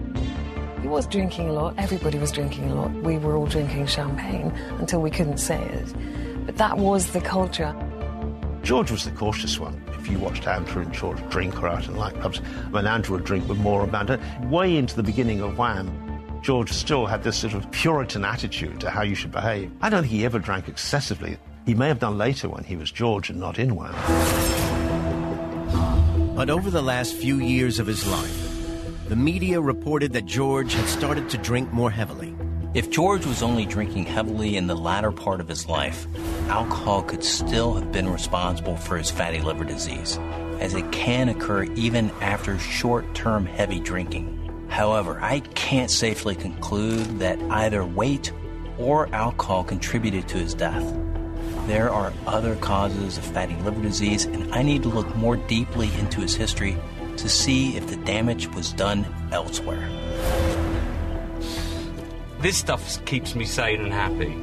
He 0.83 0.89
was 0.89 1.07
drinking 1.07 1.49
a 1.49 1.55
lot, 1.55 1.75
everybody 1.79 2.19
was 2.19 2.31
drinking 2.31 2.71
a 2.71 2.75
lot. 2.75 2.93
We 2.93 3.17
were 3.17 3.35
all 3.35 3.47
drinking 3.47 3.87
champagne 3.87 4.53
until 4.79 5.01
we 5.01 5.11
couldn't 5.11 5.39
say 5.39 5.65
it. 5.65 6.45
But 6.45 6.59
that 6.59 6.77
was 6.77 7.13
the 7.13 7.23
culture. 7.23 7.75
George 8.63 8.91
was 8.91 9.05
the 9.05 9.11
cautious 9.13 9.59
one. 9.59 9.83
If 9.99 10.11
you 10.11 10.19
watched 10.19 10.47
Andrew 10.47 10.83
and 10.83 10.93
George 10.93 11.27
drink 11.31 11.63
or 11.63 11.69
out 11.69 11.89
in 11.89 11.95
nightclubs, 11.95 12.45
I 12.67 12.69
mean, 12.69 12.87
Andrew 12.87 13.17
would 13.17 13.25
drink 13.25 13.49
with 13.49 13.57
more 13.57 13.85
abandon. 13.85 14.21
Way 14.51 14.77
into 14.77 14.95
the 14.95 15.03
beginning 15.03 15.41
of 15.41 15.57
Wham, 15.57 16.04
George 16.45 16.73
still 16.73 17.07
had 17.07 17.23
this 17.23 17.39
sort 17.39 17.55
of 17.55 17.71
Puritan 17.71 18.23
attitude 18.23 18.79
to 18.79 18.91
how 18.91 19.01
you 19.01 19.15
should 19.15 19.33
behave. 19.33 19.73
I 19.81 19.89
don't 19.89 20.03
think 20.03 20.13
he 20.13 20.27
ever 20.27 20.39
drank 20.39 20.69
excessively. 20.69 21.39
He 21.65 21.75
may 21.75 21.89
have 21.89 22.01
done 22.01 22.19
later 22.19 22.51
when 22.51 22.65
he 22.65 22.77
was 22.77 22.91
George 22.91 23.31
and 23.31 23.41
not 23.41 23.59
in 23.59 23.75
Wham. 23.75 23.95
But 26.37 26.51
over 26.51 26.69
the 26.71 26.83
last 26.83 27.15
few 27.15 27.39
years 27.39 27.79
of 27.79 27.87
his 27.87 28.07
life, 28.07 29.09
the 29.09 29.17
media 29.17 29.59
reported 29.59 30.13
that 30.13 30.27
George 30.27 30.75
had 30.75 30.87
started 30.87 31.31
to 31.31 31.39
drink 31.39 31.73
more 31.73 31.91
heavily. 31.91 32.37
If 32.75 32.91
George 32.91 33.25
was 33.25 33.43
only 33.43 33.65
drinking 33.65 34.05
heavily 34.05 34.59
in 34.59 34.67
the 34.67 34.77
latter 34.77 35.13
part 35.13 35.41
of 35.41 35.49
his 35.49 35.67
life, 35.67 36.07
alcohol 36.51 37.05
could 37.05 37.25
still 37.25 37.73
have 37.73 37.91
been 37.91 38.11
responsible 38.13 38.77
for 38.77 38.99
his 38.99 39.11
fatty 39.11 39.41
liver 39.41 39.65
disease, 39.65 40.19
as 40.61 40.75
it 40.75 40.93
can 40.93 41.31
occur 41.31 41.63
even 41.75 42.11
after 42.21 42.59
short 42.59 43.15
term 43.15 43.47
heavy 43.47 43.81
drinking. 43.81 44.34
However, 44.69 45.19
I 45.21 45.41
can't 45.41 45.91
safely 45.91 46.35
conclude 46.35 47.19
that 47.21 47.39
either 47.51 47.85
weight 47.85 48.33
or 48.79 49.09
alcohol 49.15 49.65
contributed 49.65 50.29
to 50.29 50.39
his 50.39 50.55
death. 50.55 50.85
There 51.67 51.91
are 51.91 52.13
other 52.27 52.57
causes 52.57 53.17
of 53.17 53.25
fatty 53.25 53.57
liver 53.57 53.81
disease, 53.81 54.27
and 54.27 54.53
I 54.55 54.63
need 54.63 54.83
to 54.83 54.89
look 54.89 55.15
more 55.17 55.37
deeply 55.37 55.91
into 55.95 56.21
his 56.21 56.35
history 56.35 56.77
to 57.17 57.29
see 57.29 57.77
if 57.77 57.87
the 57.87 57.97
damage 57.97 58.49
was 58.49 58.73
done 58.73 59.07
elsewhere. 59.33 59.89
This 62.41 62.59
stuff 62.59 63.03
keeps 63.07 63.35
me 63.35 63.47
sane 63.47 63.81
and 63.81 63.93
happy. 63.93 64.37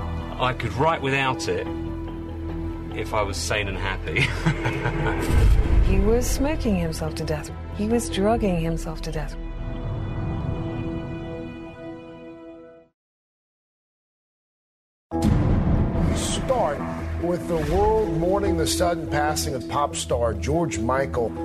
Uh, 0.00 0.44
I 0.44 0.52
could 0.52 0.72
write 0.74 1.02
without 1.02 1.48
it 1.48 1.66
if 2.94 3.12
I 3.12 3.22
was 3.22 3.36
sane 3.36 3.66
and 3.66 3.76
happy. 3.76 4.26
He 5.90 5.98
was 5.98 6.24
smoking 6.24 6.76
himself 6.76 7.16
to 7.16 7.24
death. 7.24 7.50
He 7.74 7.88
was 7.88 8.08
drugging 8.08 8.60
himself 8.60 9.02
to 9.02 9.10
death. 9.10 9.34
We 15.12 16.16
start 16.16 16.78
with 17.24 17.48
the 17.48 17.56
world 17.74 18.16
mourning 18.18 18.56
the 18.56 18.68
sudden 18.68 19.08
passing 19.08 19.56
of 19.56 19.68
pop 19.68 19.96
star 19.96 20.32
George 20.32 20.78
Michael. 20.78 21.36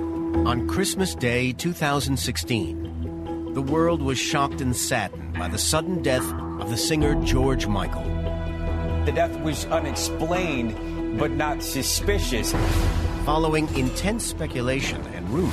On 0.46 0.68
Christmas 0.68 1.16
Day 1.16 1.52
2016, 1.52 3.52
the 3.52 3.62
world 3.62 4.00
was 4.00 4.16
shocked 4.16 4.60
and 4.60 4.76
saddened 4.76 5.34
by 5.34 5.48
the 5.48 5.58
sudden 5.58 6.02
death 6.02 6.32
of 6.60 6.70
the 6.70 6.76
singer 6.76 7.16
George 7.24 7.66
Michael. 7.66 8.04
The 9.06 9.12
death 9.12 9.36
was 9.40 9.64
unexplained, 9.66 11.18
but 11.18 11.32
not 11.32 11.64
suspicious. 11.64 12.54
Following 13.26 13.66
intense 13.76 14.24
speculation 14.24 15.00
and 15.08 15.28
rumor, 15.30 15.52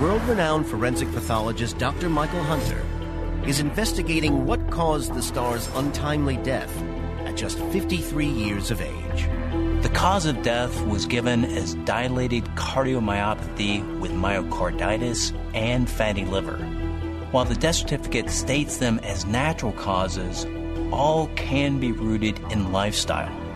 world 0.00 0.22
renowned 0.28 0.68
forensic 0.68 1.10
pathologist 1.10 1.76
Dr. 1.76 2.08
Michael 2.08 2.44
Hunter 2.44 2.80
is 3.44 3.58
investigating 3.58 4.46
what 4.46 4.70
caused 4.70 5.12
the 5.12 5.20
star's 5.20 5.68
untimely 5.74 6.36
death 6.36 6.72
at 7.24 7.36
just 7.36 7.58
53 7.58 8.24
years 8.24 8.70
of 8.70 8.80
age. 8.80 9.28
The 9.82 9.90
cause 9.92 10.26
of 10.26 10.42
death 10.42 10.80
was 10.86 11.06
given 11.06 11.44
as 11.44 11.74
dilated 11.84 12.44
cardiomyopathy 12.54 13.98
with 13.98 14.12
myocarditis 14.12 15.36
and 15.56 15.90
fatty 15.90 16.24
liver. 16.24 16.58
While 17.32 17.46
the 17.46 17.56
death 17.56 17.74
certificate 17.74 18.30
states 18.30 18.76
them 18.76 19.00
as 19.00 19.26
natural 19.26 19.72
causes, 19.72 20.46
all 20.92 21.26
can 21.34 21.80
be 21.80 21.90
rooted 21.90 22.38
in 22.52 22.70
lifestyle. 22.70 23.47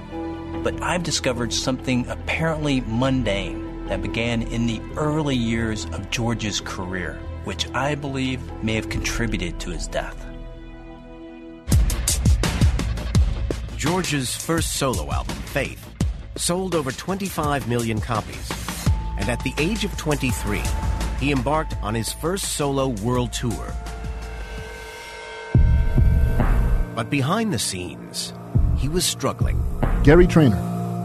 But 0.63 0.81
I've 0.81 1.03
discovered 1.03 1.53
something 1.53 2.07
apparently 2.09 2.83
mundane 2.83 3.87
that 3.87 4.01
began 4.01 4.43
in 4.43 4.67
the 4.67 4.81
early 4.97 5.35
years 5.35 5.87
of 5.87 6.09
George's 6.11 6.61
career, 6.61 7.21
which 7.45 7.69
I 7.75 7.97
believe 7.97 8.41
may 8.63 8.75
have 8.75 8.89
contributed 8.89 9.59
to 9.61 9.71
his 9.71 9.89
death. 9.89 10.17
George's 13.77 14.37
first 14.37 14.77
solo 14.77 15.11
album, 15.11 15.35
Faith, 15.47 15.85
sold 16.37 16.77
over 16.77 16.93
25 16.93 17.67
million 17.67 18.01
copies. 18.01 18.53
And 19.19 19.29
at 19.29 19.43
the 19.43 19.53
age 19.59 19.85
of 19.85 19.97
23, 19.97 20.63
he 21.19 21.33
embarked 21.33 21.75
on 21.83 21.95
his 21.95 22.13
first 22.13 22.53
solo 22.53 22.89
world 23.03 23.33
tour. 23.33 23.75
But 26.95 27.11
behind 27.11 27.53
the 27.53 27.59
scenes, 27.59 28.33
he 28.77 28.89
was 28.89 29.05
struggling. 29.05 29.61
Gary 30.03 30.27
Trainer, 30.27 30.57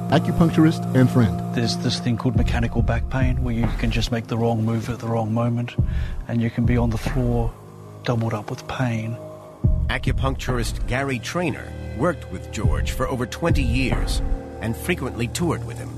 acupuncturist 0.10 0.96
and 0.96 1.08
friend. 1.08 1.40
There's 1.54 1.78
this 1.78 2.00
thing 2.00 2.18
called 2.18 2.36
mechanical 2.36 2.82
back 2.82 3.08
pain 3.12 3.44
where 3.44 3.54
you 3.54 3.68
can 3.78 3.92
just 3.92 4.12
make 4.12 4.26
the 4.26 4.40
wrong 4.40 4.66
move 4.66 4.90
at 4.90 4.98
the 4.98 5.06
wrong 5.06 5.32
moment 5.32 5.76
and 6.28 6.42
you 6.42 6.50
can 6.50 6.66
be 6.66 6.78
on 6.78 6.90
the 6.90 6.98
floor 6.98 7.54
doubled 8.06 8.34
up 8.34 8.50
with 8.50 8.68
pain. 8.68 9.16
Acupuncturist 9.92 10.88
Gary 10.88 11.20
Trainer 11.20 11.72
worked 12.00 12.32
with 12.32 12.52
George 12.52 12.90
for 12.90 13.08
over 13.08 13.28
20 13.28 13.62
years 13.62 14.20
and 14.62 14.76
frequently 14.76 15.28
toured 15.28 15.64
with 15.68 15.78
him. 15.78 15.92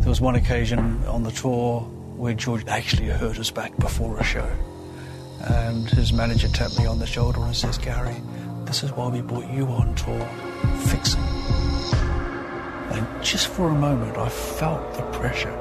There 0.00 0.08
was 0.08 0.22
one 0.22 0.34
occasion 0.34 1.04
on 1.04 1.24
the 1.24 1.32
tour 1.32 1.82
where 2.16 2.32
George 2.32 2.66
actually 2.68 3.08
hurt 3.08 3.36
his 3.36 3.50
back 3.50 3.76
before 3.76 4.18
a 4.18 4.24
show. 4.24 4.50
And 5.42 5.90
his 5.90 6.10
manager 6.10 6.48
tapped 6.48 6.78
me 6.78 6.86
on 6.86 7.00
the 7.00 7.06
shoulder 7.06 7.40
and 7.42 7.54
says, 7.54 7.76
Gary, 7.76 8.16
this 8.64 8.82
is 8.82 8.92
why 8.92 9.08
we 9.08 9.20
brought 9.20 9.50
you 9.50 9.66
on 9.66 9.94
tour. 9.94 10.26
Fix 10.86 11.12
him. 11.12 11.40
And 12.90 13.24
just 13.24 13.46
for 13.48 13.68
a 13.68 13.74
moment, 13.74 14.18
I 14.18 14.28
felt 14.28 14.94
the 14.94 15.02
pressure 15.18 15.56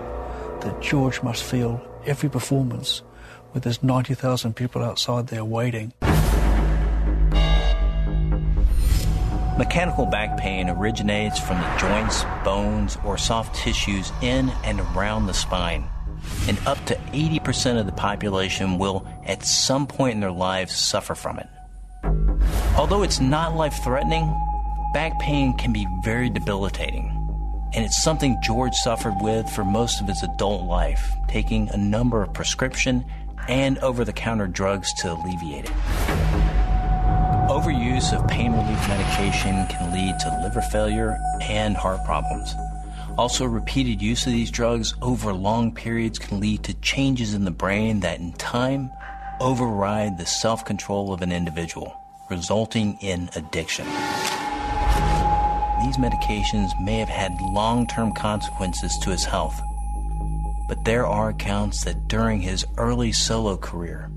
that 0.61 0.81
George 0.81 1.21
must 1.21 1.43
feel 1.43 1.81
every 2.05 2.29
performance 2.29 3.01
with 3.53 3.63
there's 3.63 3.81
90,000 3.83 4.55
people 4.55 4.83
outside 4.83 5.27
there 5.27 5.45
waiting. 5.45 5.93
Mechanical 9.57 10.05
back 10.05 10.37
pain 10.37 10.69
originates 10.69 11.37
from 11.37 11.57
the 11.57 11.77
joints, 11.77 12.23
bones, 12.45 12.97
or 13.03 13.17
soft 13.17 13.55
tissues 13.55 14.11
in 14.21 14.49
and 14.63 14.79
around 14.79 15.27
the 15.27 15.33
spine. 15.33 15.89
And 16.47 16.57
up 16.65 16.83
to 16.85 16.95
80% 16.95 17.79
of 17.79 17.85
the 17.85 17.91
population 17.91 18.77
will, 18.77 19.05
at 19.25 19.45
some 19.45 19.85
point 19.85 20.13
in 20.13 20.21
their 20.21 20.31
lives, 20.31 20.73
suffer 20.73 21.13
from 21.13 21.39
it. 21.39 21.47
Although 22.77 23.03
it's 23.03 23.19
not 23.19 23.55
life 23.55 23.83
threatening, 23.83 24.33
back 24.93 25.19
pain 25.19 25.57
can 25.57 25.73
be 25.73 25.85
very 26.05 26.29
debilitating. 26.29 27.18
And 27.73 27.85
it's 27.85 28.01
something 28.01 28.37
George 28.41 28.73
suffered 28.73 29.15
with 29.21 29.49
for 29.49 29.63
most 29.63 30.01
of 30.01 30.07
his 30.07 30.23
adult 30.23 30.63
life, 30.63 31.13
taking 31.27 31.69
a 31.69 31.77
number 31.77 32.23
of 32.23 32.33
prescription 32.33 33.05
and 33.47 33.77
over 33.79 34.03
the 34.03 34.13
counter 34.13 34.47
drugs 34.47 34.91
to 35.01 35.13
alleviate 35.13 35.65
it. 35.65 35.71
Overuse 37.49 38.13
of 38.13 38.27
pain 38.27 38.53
relief 38.53 38.87
medication 38.87 39.67
can 39.67 39.91
lead 39.93 40.19
to 40.19 40.39
liver 40.43 40.61
failure 40.61 41.17
and 41.41 41.75
heart 41.75 42.03
problems. 42.05 42.53
Also, 43.17 43.45
repeated 43.45 44.01
use 44.01 44.25
of 44.25 44.31
these 44.31 44.51
drugs 44.51 44.93
over 45.01 45.33
long 45.33 45.73
periods 45.73 46.17
can 46.19 46.39
lead 46.39 46.63
to 46.63 46.73
changes 46.75 47.33
in 47.33 47.45
the 47.45 47.51
brain 47.51 47.99
that, 47.99 48.19
in 48.19 48.33
time, 48.33 48.89
override 49.39 50.17
the 50.17 50.25
self 50.25 50.63
control 50.63 51.11
of 51.11 51.21
an 51.21 51.31
individual, 51.31 51.99
resulting 52.29 52.97
in 53.01 53.29
addiction. 53.35 53.85
These 55.89 55.97
medications 55.97 56.79
may 56.79 56.99
have 56.99 57.09
had 57.09 57.41
long 57.41 57.87
term 57.87 58.11
consequences 58.13 58.95
to 58.99 59.09
his 59.09 59.25
health. 59.25 59.59
But 60.67 60.85
there 60.85 61.07
are 61.07 61.29
accounts 61.29 61.83
that 61.83 62.07
during 62.07 62.41
his 62.41 62.63
early 62.77 63.11
solo 63.11 63.57
career, 63.57 64.11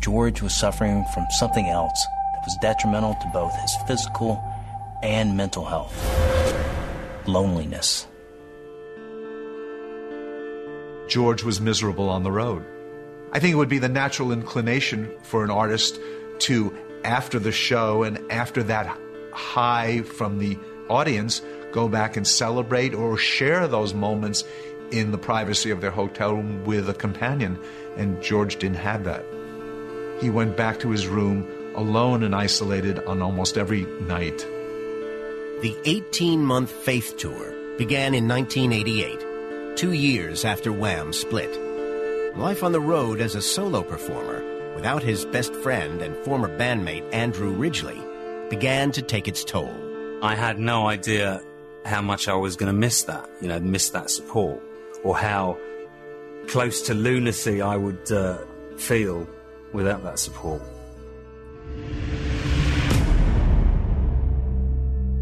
George 0.00 0.40
was 0.40 0.58
suffering 0.58 1.04
from 1.12 1.26
something 1.38 1.66
else 1.66 2.02
that 2.32 2.44
was 2.46 2.56
detrimental 2.62 3.14
to 3.20 3.30
both 3.34 3.54
his 3.60 3.76
physical 3.86 4.42
and 5.02 5.36
mental 5.36 5.66
health 5.66 5.94
loneliness. 7.26 8.06
George 11.08 11.42
was 11.42 11.60
miserable 11.60 12.08
on 12.08 12.22
the 12.22 12.32
road. 12.32 12.64
I 13.32 13.38
think 13.38 13.52
it 13.52 13.56
would 13.56 13.68
be 13.68 13.78
the 13.78 13.88
natural 13.90 14.32
inclination 14.32 15.10
for 15.24 15.44
an 15.44 15.50
artist 15.50 16.00
to, 16.38 16.74
after 17.04 17.38
the 17.38 17.52
show 17.52 18.02
and 18.02 18.32
after 18.32 18.62
that 18.62 18.98
high 19.34 20.00
from 20.00 20.38
the 20.38 20.58
audience, 20.88 21.42
go 21.72 21.88
back 21.88 22.16
and 22.16 22.26
celebrate 22.26 22.94
or 22.94 23.16
share 23.16 23.68
those 23.68 23.94
moments 23.94 24.44
in 24.90 25.10
the 25.10 25.18
privacy 25.18 25.70
of 25.70 25.80
their 25.80 25.90
hotel 25.90 26.34
room 26.34 26.64
with 26.64 26.88
a 26.88 26.94
companion. 26.94 27.58
And 27.96 28.22
George 28.22 28.56
didn't 28.56 28.76
have 28.76 29.04
that. 29.04 29.24
He 30.20 30.30
went 30.30 30.56
back 30.56 30.80
to 30.80 30.90
his 30.90 31.06
room 31.06 31.46
alone 31.74 32.22
and 32.22 32.34
isolated 32.34 32.98
on 33.00 33.22
almost 33.22 33.56
every 33.56 33.84
night. 34.02 34.38
The 35.60 35.76
18 35.84 36.44
month 36.44 36.70
Faith 36.70 37.16
Tour 37.16 37.52
began 37.76 38.14
in 38.14 38.26
1988, 38.26 39.76
two 39.76 39.92
years 39.92 40.44
after 40.44 40.72
Wham 40.72 41.12
split. 41.12 41.50
Life 42.36 42.62
on 42.62 42.72
the 42.72 42.80
road 42.80 43.20
as 43.20 43.34
a 43.34 43.42
solo 43.42 43.82
performer, 43.82 44.42
without 44.74 45.02
his 45.02 45.24
best 45.24 45.54
friend 45.56 46.02
and 46.02 46.16
former 46.24 46.48
bandmate 46.58 47.12
Andrew 47.12 47.52
Ridgeley, 47.52 48.00
began 48.50 48.92
to 48.92 49.02
take 49.02 49.26
its 49.28 49.44
toll. 49.44 49.87
I 50.20 50.34
had 50.34 50.58
no 50.58 50.88
idea 50.88 51.40
how 51.84 52.02
much 52.02 52.26
I 52.28 52.34
was 52.34 52.56
going 52.56 52.72
to 52.72 52.78
miss 52.78 53.04
that, 53.04 53.28
you 53.40 53.48
know, 53.48 53.60
miss 53.60 53.90
that 53.90 54.10
support, 54.10 54.60
or 55.04 55.16
how 55.16 55.56
close 56.48 56.82
to 56.82 56.94
lunacy 56.94 57.62
I 57.62 57.76
would 57.76 58.10
uh, 58.10 58.38
feel 58.76 59.28
without 59.72 60.02
that 60.02 60.18
support. 60.18 60.62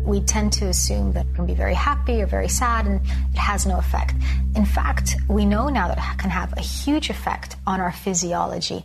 we 0.07 0.21
tend 0.21 0.53
to 0.53 0.67
assume 0.69 1.13
that 1.13 1.27
it 1.27 1.35
can 1.35 1.47
be 1.47 1.55
very 1.55 1.75
happy 1.75 2.23
or 2.23 2.27
very 2.27 2.49
sad 2.49 2.87
and 2.87 3.01
it 3.33 3.39
has 3.39 3.67
no 3.67 3.77
effect. 3.77 4.15
In 4.55 4.65
fact, 4.65 5.17
we 5.29 5.45
know 5.45 5.69
now 5.69 5.89
that 5.89 5.99
it 5.99 6.19
can 6.19 6.31
have 6.31 6.53
a 6.57 6.61
huge 6.61 7.11
effect 7.11 7.57
on 7.67 7.81
our 7.81 7.91
physiology. 7.91 8.85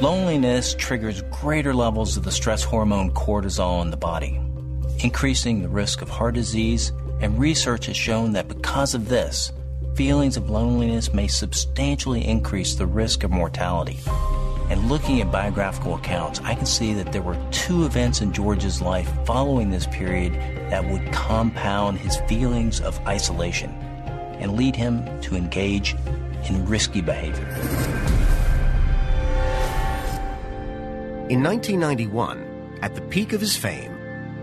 Loneliness 0.00 0.74
triggers 0.74 1.22
greater 1.22 1.74
levels 1.74 2.16
of 2.16 2.22
the 2.22 2.30
stress 2.30 2.62
hormone 2.62 3.10
cortisol 3.10 3.82
in 3.82 3.90
the 3.90 3.96
body, 3.96 4.40
increasing 5.00 5.60
the 5.60 5.68
risk 5.68 6.02
of 6.02 6.08
heart 6.08 6.36
disease, 6.36 6.92
and 7.20 7.36
research 7.36 7.86
has 7.86 7.96
shown 7.96 8.30
that 8.34 8.46
because 8.46 8.94
of 8.94 9.08
this, 9.08 9.50
feelings 9.96 10.36
of 10.36 10.50
loneliness 10.50 11.12
may 11.12 11.26
substantially 11.26 12.24
increase 12.24 12.76
the 12.76 12.86
risk 12.86 13.24
of 13.24 13.32
mortality. 13.32 13.98
And 14.70 14.88
looking 14.88 15.20
at 15.20 15.32
biographical 15.32 15.96
accounts, 15.96 16.40
I 16.44 16.54
can 16.54 16.66
see 16.66 16.94
that 16.94 17.10
there 17.10 17.22
were 17.22 17.36
two 17.50 17.84
events 17.84 18.20
in 18.20 18.32
George's 18.32 18.80
life 18.80 19.10
following 19.26 19.68
this 19.68 19.88
period 19.88 20.34
that 20.70 20.88
would 20.88 21.10
compound 21.10 21.98
his 21.98 22.18
feelings 22.28 22.80
of 22.80 23.04
isolation 23.04 23.70
and 24.38 24.56
lead 24.56 24.76
him 24.76 25.20
to 25.22 25.34
engage 25.34 25.96
in 26.48 26.64
risky 26.66 27.00
behavior. 27.00 28.17
In 31.28 31.42
1991, 31.42 32.78
at 32.80 32.94
the 32.94 33.02
peak 33.02 33.32
of 33.32 33.40
his 33.40 33.56
fame, 33.56 33.94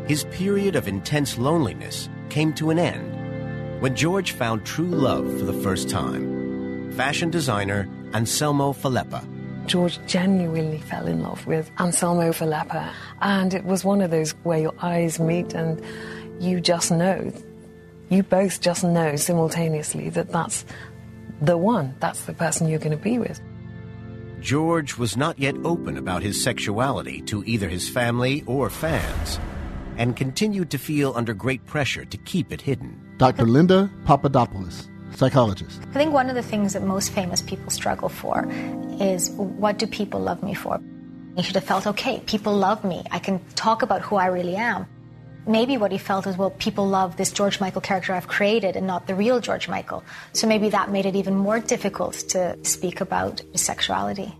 his 0.07 0.25
period 0.25 0.75
of 0.75 0.87
intense 0.87 1.37
loneliness 1.37 2.09
came 2.29 2.53
to 2.53 2.69
an 2.69 2.77
end 2.77 3.81
when 3.81 3.95
George 3.95 4.31
found 4.31 4.65
true 4.65 4.85
love 4.85 5.25
for 5.39 5.45
the 5.45 5.61
first 5.63 5.89
time. 5.89 6.91
Fashion 6.93 7.31
designer 7.31 7.89
Anselmo 8.13 8.71
Feleppa 8.71 9.27
George 9.65 9.99
genuinely 10.05 10.77
fell 10.77 11.07
in 11.07 11.23
love 11.23 11.45
with 11.47 11.71
Anselmo 11.79 12.31
Feleppa. 12.31 12.91
And 13.21 13.53
it 13.53 13.65
was 13.65 13.83
one 13.83 14.01
of 14.01 14.11
those 14.11 14.31
where 14.43 14.59
your 14.59 14.75
eyes 14.79 15.19
meet 15.19 15.53
and 15.53 15.81
you 16.39 16.61
just 16.61 16.91
know, 16.91 17.31
you 18.09 18.23
both 18.23 18.61
just 18.61 18.83
know 18.83 19.15
simultaneously 19.15 20.09
that 20.09 20.31
that's 20.31 20.65
the 21.41 21.57
one, 21.57 21.95
that's 21.99 22.25
the 22.25 22.33
person 22.33 22.69
you're 22.69 22.79
going 22.79 22.91
to 22.91 23.03
be 23.03 23.17
with. 23.17 23.41
George 24.45 24.95
was 24.95 25.17
not 25.17 25.39
yet 25.39 25.55
open 25.65 25.97
about 25.97 26.21
his 26.21 26.43
sexuality 26.43 27.19
to 27.21 27.43
either 27.45 27.67
his 27.67 27.89
family 27.89 28.43
or 28.45 28.69
fans 28.69 29.39
and 29.97 30.15
continued 30.15 30.69
to 30.69 30.77
feel 30.77 31.13
under 31.15 31.33
great 31.33 31.65
pressure 31.65 32.05
to 32.05 32.17
keep 32.29 32.51
it 32.53 32.61
hidden. 32.61 32.93
Dr. 33.17 33.47
Linda 33.47 33.89
Papadopoulos 34.05 34.87
psychologist. 35.15 35.81
I 35.89 35.93
think 35.93 36.13
one 36.13 36.29
of 36.29 36.35
the 36.35 36.43
things 36.43 36.73
that 36.73 36.83
most 36.83 37.11
famous 37.11 37.41
people 37.41 37.71
struggle 37.71 38.07
for 38.07 38.45
is 39.01 39.31
what 39.31 39.79
do 39.79 39.87
people 39.87 40.19
love 40.19 40.43
me 40.43 40.53
for? 40.53 40.79
He 41.35 41.41
should 41.41 41.55
have 41.55 41.63
felt, 41.63 41.87
okay, 41.87 42.19
people 42.27 42.53
love 42.53 42.83
me. 42.83 43.03
I 43.09 43.17
can 43.17 43.41
talk 43.55 43.81
about 43.81 44.01
who 44.03 44.15
I 44.15 44.27
really 44.27 44.55
am. 44.55 44.85
Maybe 45.47 45.77
what 45.77 45.91
he 45.91 45.97
felt 45.99 46.25
is, 46.25 46.37
well, 46.37 46.49
people 46.49 46.87
love 46.87 47.17
this 47.17 47.31
George 47.31 47.59
Michael 47.59 47.81
character 47.81 48.13
I've 48.13 48.27
created 48.27 48.75
and 48.75 48.87
not 48.87 49.05
the 49.05 49.13
real 49.13 49.39
George 49.39 49.67
Michael. 49.67 50.03
So 50.33 50.47
maybe 50.47 50.69
that 50.69 50.89
made 50.89 51.05
it 51.05 51.15
even 51.15 51.35
more 51.35 51.59
difficult 51.59 52.15
to 52.29 52.57
speak 52.63 52.99
about 52.99 53.41
his 53.51 53.61
sexuality. 53.61 54.35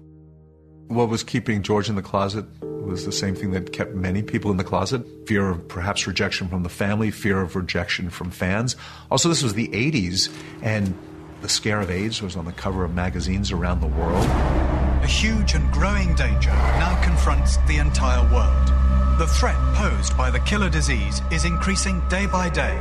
What 0.87 1.09
was 1.09 1.23
keeping 1.23 1.61
George 1.61 1.89
in 1.89 1.95
the 1.95 2.01
closet 2.01 2.45
was 2.61 3.05
the 3.05 3.11
same 3.11 3.35
thing 3.35 3.51
that 3.51 3.73
kept 3.73 3.93
many 3.93 4.21
people 4.21 4.51
in 4.51 4.57
the 4.57 4.63
closet 4.63 5.03
fear 5.27 5.49
of 5.49 5.67
perhaps 5.67 6.05
rejection 6.05 6.47
from 6.47 6.63
the 6.63 6.69
family, 6.69 7.11
fear 7.11 7.41
of 7.41 7.55
rejection 7.55 8.09
from 8.09 8.29
fans. 8.29 8.75
Also, 9.09 9.27
this 9.27 9.41
was 9.41 9.55
the 9.55 9.67
80s, 9.69 10.31
and 10.61 10.95
the 11.41 11.49
scare 11.49 11.81
of 11.81 11.89
AIDS 11.89 12.21
was 12.21 12.35
on 12.35 12.45
the 12.45 12.51
cover 12.51 12.83
of 12.83 12.93
magazines 12.93 13.51
around 13.51 13.81
the 13.81 13.87
world. 13.87 14.25
A 14.25 15.07
huge 15.07 15.53
and 15.53 15.71
growing 15.71 16.13
danger 16.15 16.49
now 16.49 16.99
confronts 17.03 17.57
the 17.67 17.77
entire 17.77 18.23
world. 18.33 18.84
The 19.17 19.27
threat 19.27 19.55
posed 19.75 20.17
by 20.17 20.29
the 20.29 20.41
killer 20.41 20.69
disease 20.69 21.21
is 21.31 21.45
increasing 21.45 22.05
day 22.09 22.25
by 22.25 22.49
day. 22.49 22.77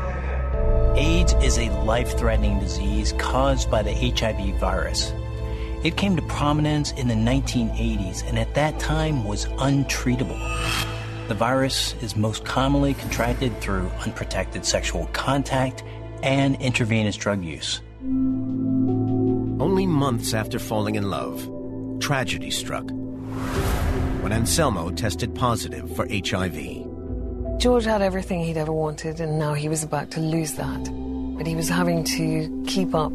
AIDS 0.96 1.32
is 1.34 1.58
a 1.58 1.70
life 1.84 2.18
threatening 2.18 2.58
disease 2.58 3.14
caused 3.18 3.70
by 3.70 3.84
the 3.84 3.92
HIV 3.92 4.58
virus. 4.58 5.12
It 5.84 5.96
came 5.96 6.16
to 6.16 6.22
prominence 6.22 6.90
in 6.90 7.06
the 7.06 7.14
1980s 7.14 8.28
and 8.28 8.36
at 8.36 8.52
that 8.54 8.80
time 8.80 9.22
was 9.22 9.46
untreatable. 9.46 10.36
The 11.28 11.34
virus 11.34 11.94
is 12.02 12.16
most 12.16 12.44
commonly 12.44 12.94
contracted 12.94 13.60
through 13.60 13.88
unprotected 14.04 14.66
sexual 14.66 15.06
contact 15.12 15.84
and 16.24 16.60
intravenous 16.60 17.14
drug 17.14 17.44
use. 17.44 17.80
Only 18.02 19.86
months 19.86 20.34
after 20.34 20.58
falling 20.58 20.96
in 20.96 21.10
love, 21.10 21.48
tragedy 22.00 22.50
struck 22.50 22.90
when 24.24 24.32
Anselmo 24.32 24.90
tested 24.90 25.34
positive 25.34 25.94
for 25.94 26.08
HIV. 26.10 27.58
George 27.58 27.84
had 27.84 28.00
everything 28.00 28.42
he'd 28.42 28.56
ever 28.56 28.72
wanted, 28.72 29.20
and 29.20 29.38
now 29.38 29.52
he 29.52 29.68
was 29.68 29.84
about 29.84 30.10
to 30.12 30.20
lose 30.20 30.54
that. 30.54 30.82
But 31.36 31.46
he 31.46 31.54
was 31.54 31.68
having 31.68 32.04
to 32.04 32.64
keep 32.66 32.94
up 32.94 33.12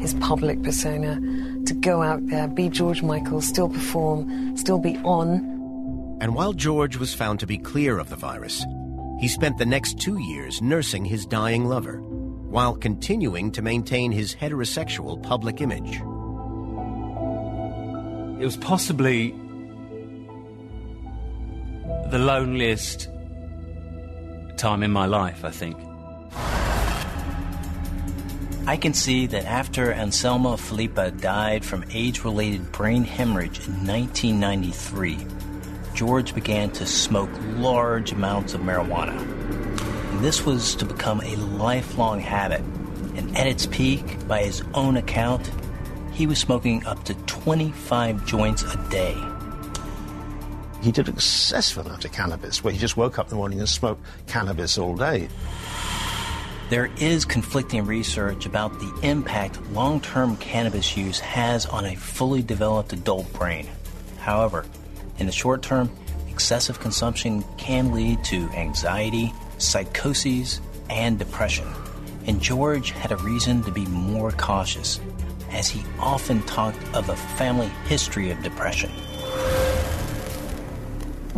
his 0.00 0.14
public 0.14 0.60
persona, 0.64 1.20
to 1.64 1.74
go 1.74 2.02
out 2.02 2.26
there, 2.26 2.48
be 2.48 2.68
George 2.68 3.04
Michael, 3.04 3.40
still 3.40 3.68
perform, 3.68 4.56
still 4.56 4.80
be 4.80 4.96
on. 5.04 6.18
And 6.20 6.34
while 6.34 6.52
George 6.52 6.96
was 6.96 7.14
found 7.14 7.38
to 7.38 7.46
be 7.46 7.58
clear 7.58 8.00
of 8.00 8.08
the 8.08 8.16
virus, 8.16 8.66
he 9.20 9.28
spent 9.28 9.58
the 9.58 9.64
next 9.64 10.00
two 10.00 10.18
years 10.18 10.60
nursing 10.60 11.04
his 11.04 11.24
dying 11.24 11.66
lover 11.66 12.00
while 12.00 12.74
continuing 12.74 13.52
to 13.52 13.62
maintain 13.62 14.10
his 14.10 14.34
heterosexual 14.34 15.22
public 15.22 15.60
image. 15.60 16.00
It 18.40 18.44
was 18.44 18.56
possibly 18.56 19.36
the 22.10 22.18
loneliest 22.18 23.10
time 24.56 24.82
in 24.82 24.90
my 24.90 25.04
life, 25.04 25.44
I 25.44 25.50
think. 25.50 25.76
I 28.66 28.76
can 28.76 28.94
see 28.94 29.26
that 29.26 29.44
after 29.44 29.92
Anselmo 29.92 30.56
Feleppa 30.56 31.20
died 31.20 31.64
from 31.64 31.84
age 31.92 32.24
related 32.24 32.72
brain 32.72 33.04
hemorrhage 33.04 33.66
in 33.66 33.86
1993, 33.86 35.26
George 35.94 36.34
began 36.34 36.70
to 36.72 36.86
smoke 36.86 37.30
large 37.56 38.12
amounts 38.12 38.54
of 38.54 38.62
marijuana. 38.62 39.18
And 40.12 40.24
this 40.24 40.46
was 40.46 40.74
to 40.76 40.86
become 40.86 41.20
a 41.20 41.36
lifelong 41.36 42.20
habit. 42.20 42.60
And 43.16 43.36
at 43.36 43.46
its 43.46 43.66
peak, 43.66 44.26
by 44.26 44.44
his 44.44 44.62
own 44.74 44.96
account, 44.96 45.50
he 46.12 46.26
was 46.26 46.38
smoking 46.38 46.84
up 46.86 47.04
to 47.04 47.14
25 47.14 48.24
joints 48.24 48.62
a 48.62 48.88
day. 48.90 49.16
He 50.80 50.92
did 50.92 51.08
an 51.08 51.14
excessive 51.14 51.84
amount 51.84 52.04
of 52.04 52.12
cannabis, 52.12 52.62
where 52.62 52.72
he 52.72 52.78
just 52.78 52.96
woke 52.96 53.18
up 53.18 53.26
in 53.26 53.30
the 53.30 53.36
morning 53.36 53.58
and 53.58 53.68
smoked 53.68 54.02
cannabis 54.26 54.78
all 54.78 54.96
day. 54.96 55.28
There 56.70 56.90
is 56.98 57.24
conflicting 57.24 57.86
research 57.86 58.44
about 58.44 58.78
the 58.78 58.92
impact 59.02 59.58
long 59.72 60.00
term 60.00 60.36
cannabis 60.36 60.96
use 60.96 61.18
has 61.20 61.64
on 61.66 61.86
a 61.86 61.96
fully 61.96 62.42
developed 62.42 62.92
adult 62.92 63.32
brain. 63.32 63.66
However, 64.18 64.66
in 65.18 65.26
the 65.26 65.32
short 65.32 65.62
term, 65.62 65.90
excessive 66.28 66.78
consumption 66.78 67.42
can 67.56 67.92
lead 67.92 68.22
to 68.24 68.48
anxiety, 68.50 69.32
psychoses, 69.56 70.60
and 70.90 71.18
depression. 71.18 71.66
And 72.26 72.40
George 72.40 72.90
had 72.90 73.10
a 73.10 73.16
reason 73.16 73.62
to 73.62 73.72
be 73.72 73.86
more 73.86 74.30
cautious, 74.32 75.00
as 75.50 75.68
he 75.68 75.82
often 75.98 76.42
talked 76.42 76.78
of 76.94 77.08
a 77.08 77.16
family 77.16 77.68
history 77.86 78.30
of 78.30 78.42
depression. 78.42 78.90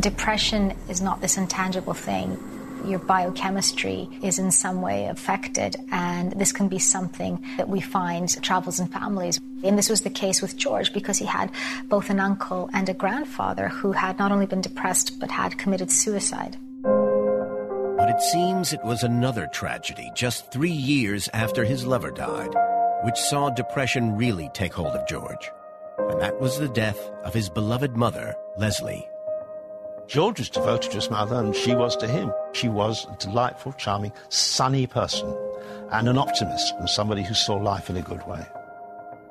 Depression 0.00 0.74
is 0.88 1.02
not 1.02 1.20
this 1.20 1.36
intangible 1.36 1.92
thing. 1.92 2.38
Your 2.86 3.00
biochemistry 3.00 4.08
is 4.22 4.38
in 4.38 4.50
some 4.50 4.80
way 4.80 5.08
affected, 5.08 5.76
and 5.92 6.32
this 6.32 6.52
can 6.52 6.68
be 6.68 6.78
something 6.78 7.44
that 7.58 7.68
we 7.68 7.82
find 7.82 8.42
travels 8.42 8.80
in 8.80 8.86
families. 8.86 9.38
And 9.62 9.76
this 9.76 9.90
was 9.90 10.00
the 10.00 10.08
case 10.08 10.40
with 10.40 10.56
George 10.56 10.94
because 10.94 11.18
he 11.18 11.26
had 11.26 11.50
both 11.84 12.08
an 12.08 12.18
uncle 12.18 12.70
and 12.72 12.88
a 12.88 12.94
grandfather 12.94 13.68
who 13.68 13.92
had 13.92 14.18
not 14.18 14.32
only 14.32 14.46
been 14.46 14.62
depressed 14.62 15.20
but 15.20 15.30
had 15.30 15.58
committed 15.58 15.90
suicide. 15.90 16.56
But 16.82 18.08
it 18.08 18.22
seems 18.22 18.72
it 18.72 18.82
was 18.82 19.02
another 19.02 19.48
tragedy 19.52 20.10
just 20.14 20.50
three 20.50 20.70
years 20.70 21.28
after 21.34 21.62
his 21.62 21.84
lover 21.84 22.10
died, 22.10 22.54
which 23.02 23.18
saw 23.18 23.50
depression 23.50 24.16
really 24.16 24.48
take 24.54 24.72
hold 24.72 24.94
of 24.94 25.06
George. 25.06 25.50
And 25.98 26.22
that 26.22 26.40
was 26.40 26.58
the 26.58 26.68
death 26.68 26.98
of 27.22 27.34
his 27.34 27.50
beloved 27.50 27.98
mother, 27.98 28.34
Lesley. 28.56 29.06
George 30.10 30.40
was 30.40 30.50
devoted 30.50 30.90
to 30.90 30.96
his 30.96 31.08
mother, 31.08 31.36
and 31.36 31.54
she 31.54 31.72
was 31.72 31.96
to 31.98 32.08
him. 32.08 32.32
She 32.52 32.68
was 32.68 33.06
a 33.06 33.16
delightful, 33.24 33.72
charming, 33.74 34.10
sunny 34.28 34.88
person, 34.88 35.32
and 35.92 36.08
an 36.08 36.18
optimist, 36.18 36.74
and 36.80 36.90
somebody 36.90 37.22
who 37.22 37.32
saw 37.32 37.54
life 37.54 37.88
in 37.88 37.96
a 37.96 38.02
good 38.02 38.26
way. 38.26 38.44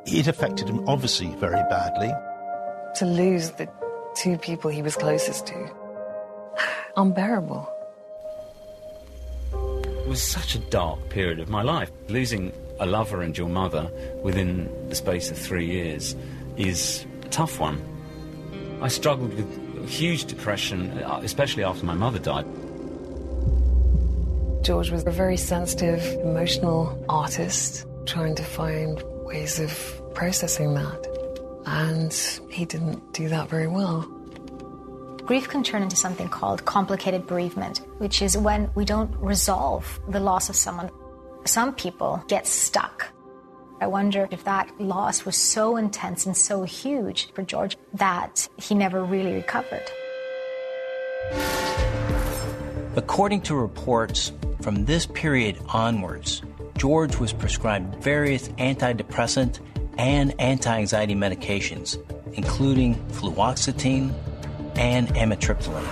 It 0.06 0.28
affected 0.28 0.70
him, 0.70 0.88
obviously, 0.88 1.36
very 1.36 1.62
badly. 1.70 2.14
To 2.96 3.06
lose 3.06 3.52
the 3.52 3.68
two 4.16 4.38
people 4.38 4.72
he 4.72 4.82
was 4.82 4.96
closest 4.96 5.48
to, 5.48 5.70
unbearable. 6.96 7.70
It 9.52 10.08
was 10.08 10.24
such 10.24 10.56
a 10.56 10.60
dark 10.60 11.10
period 11.10 11.42
of 11.42 11.50
my 11.50 11.62
life. 11.62 11.92
Losing 12.08 12.54
a 12.80 12.86
lover 12.86 13.22
and 13.22 13.38
your 13.38 13.50
mother 13.50 13.92
within 14.24 14.72
the 14.88 14.96
space 14.96 15.30
of 15.30 15.38
three 15.38 15.66
years 15.66 16.16
is 16.56 17.06
a 17.24 17.28
tough 17.28 17.60
one. 17.60 17.84
I 18.82 18.88
struggled 18.88 19.34
with 19.34 19.59
huge 19.86 20.26
depression, 20.26 20.92
uh, 21.04 21.22
especially 21.24 21.64
after 21.64 21.86
my 21.86 21.94
mother 21.94 22.20
died. 22.20 22.46
George 24.64 24.92
was 24.92 25.06
a 25.06 25.12
very 25.12 25.38
sensitive, 25.38 26.04
emotional 26.22 27.04
artist, 27.10 27.86
trying 28.06 28.36
to 28.36 28.44
find 28.44 29.02
ways 29.24 29.60
of 29.60 30.02
processing 30.14 30.74
that. 30.74 31.08
And 31.66 32.14
he 32.52 32.66
didn't 32.66 33.14
do 33.14 33.30
that 33.30 33.50
very 33.50 33.68
well. 33.68 34.02
Grief 35.26 35.48
can 35.48 35.64
turn 35.64 35.84
into 35.84 35.96
something 35.96 36.28
called 36.28 36.66
complicated 36.66 37.28
bereavement, 37.28 37.82
which 38.00 38.22
is 38.22 38.36
when 38.38 38.70
we 38.74 38.84
don't 38.84 39.16
resolve 39.18 40.00
the 40.10 40.20
loss 40.20 40.50
of 40.50 40.56
someone. 40.56 40.90
Some 41.46 41.74
people 41.76 42.24
get 42.28 42.48
stuck. 42.48 43.08
I 43.82 43.88
wonder 43.88 44.28
if 44.30 44.44
that 44.44 44.70
loss 44.80 45.24
was 45.24 45.38
so 45.38 45.78
intense 45.78 46.26
and 46.26 46.36
so 46.36 46.64
huge 46.64 47.32
for 47.34 47.44
George 47.44 47.78
that 47.94 48.48
he 48.58 48.76
never 48.76 49.04
really 49.04 49.34
recovered. 49.34 49.90
According 52.98 53.42
to 53.44 53.56
reports, 53.56 54.34
from 54.62 54.84
this 54.84 55.06
period 55.06 55.58
onwards, 55.70 56.42
George 56.78 57.16
was 57.18 57.32
prescribed 57.32 58.04
various 58.04 58.50
antidepressant 58.50 59.60
and 59.98 60.34
anti 60.40 60.78
anxiety 60.78 61.16
medications, 61.16 61.98
including 62.34 62.96
fluoxetine 63.12 64.14
and 64.76 65.08
amitriptyline. 65.10 65.88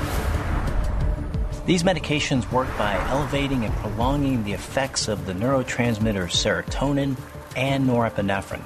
These 1.66 1.84
medications 1.84 2.50
work 2.52 2.70
by 2.78 2.96
elevating 3.10 3.64
and 3.64 3.74
prolonging 3.76 4.44
the 4.44 4.54
effects 4.54 5.08
of 5.08 5.26
the 5.26 5.34
neurotransmitter 5.34 6.28
serotonin 6.30 7.18
and 7.58 7.86
norepinephrine, 7.86 8.64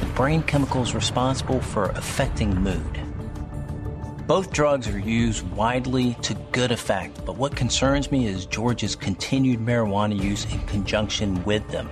the 0.00 0.06
brain 0.16 0.42
chemicals 0.42 0.94
responsible 0.94 1.60
for 1.60 1.90
affecting 1.90 2.52
mood. 2.60 3.00
Both 4.26 4.52
drugs 4.52 4.88
are 4.88 4.98
used 4.98 5.48
widely 5.52 6.14
to 6.22 6.34
good 6.52 6.72
effect, 6.72 7.24
but 7.24 7.36
what 7.36 7.54
concerns 7.54 8.10
me 8.10 8.26
is 8.26 8.44
George's 8.46 8.96
continued 8.96 9.60
marijuana 9.60 10.20
use 10.20 10.44
in 10.52 10.58
conjunction 10.66 11.42
with 11.44 11.66
them. 11.68 11.88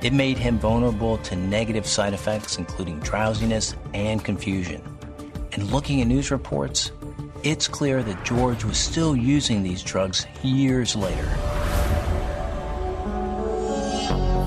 It 0.00 0.12
made 0.12 0.38
him 0.38 0.58
vulnerable 0.58 1.18
to 1.18 1.36
negative 1.36 1.86
side 1.86 2.14
effects, 2.14 2.56
including 2.56 3.00
drowsiness 3.00 3.74
and 3.94 4.24
confusion. 4.24 4.82
And 5.52 5.70
looking 5.72 6.00
at 6.00 6.06
news 6.06 6.30
reports, 6.30 6.92
it's 7.42 7.68
clear 7.68 8.02
that 8.02 8.24
George 8.24 8.64
was 8.64 8.78
still 8.78 9.16
using 9.16 9.62
these 9.62 9.82
drugs 9.82 10.26
years 10.42 10.94
later. 10.94 11.28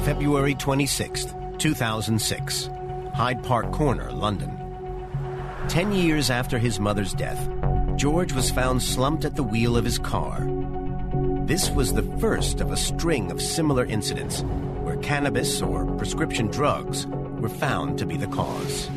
February 0.04 0.56
26th, 0.56 1.60
2006, 1.60 2.70
Hyde 3.14 3.44
Park 3.44 3.72
Corner, 3.72 4.12
London. 4.12 4.58
Ten 5.70 5.92
years 5.92 6.32
after 6.32 6.58
his 6.58 6.80
mother's 6.80 7.14
death, 7.14 7.48
George 7.98 8.34
was 8.34 8.50
found 8.50 8.82
slumped 8.82 9.26
at 9.26 9.36
the 9.36 9.44
wheel 9.44 9.78
of 9.78 9.86
his 9.86 10.00
car. 10.00 10.48
This 11.46 11.70
was 11.70 11.94
the 11.94 12.02
first 12.18 12.62
of 12.62 12.72
a 12.72 12.78
string 12.78 13.30
of 13.30 13.40
similar 13.40 13.86
incidents 13.86 14.42
where 14.82 14.98
cannabis 14.98 15.62
or 15.62 15.86
prescription 15.98 16.48
drugs 16.48 17.06
were 17.06 17.50
found 17.50 18.00
to 18.00 18.08
be 18.08 18.18
the 18.18 18.26
cause. 18.26 18.90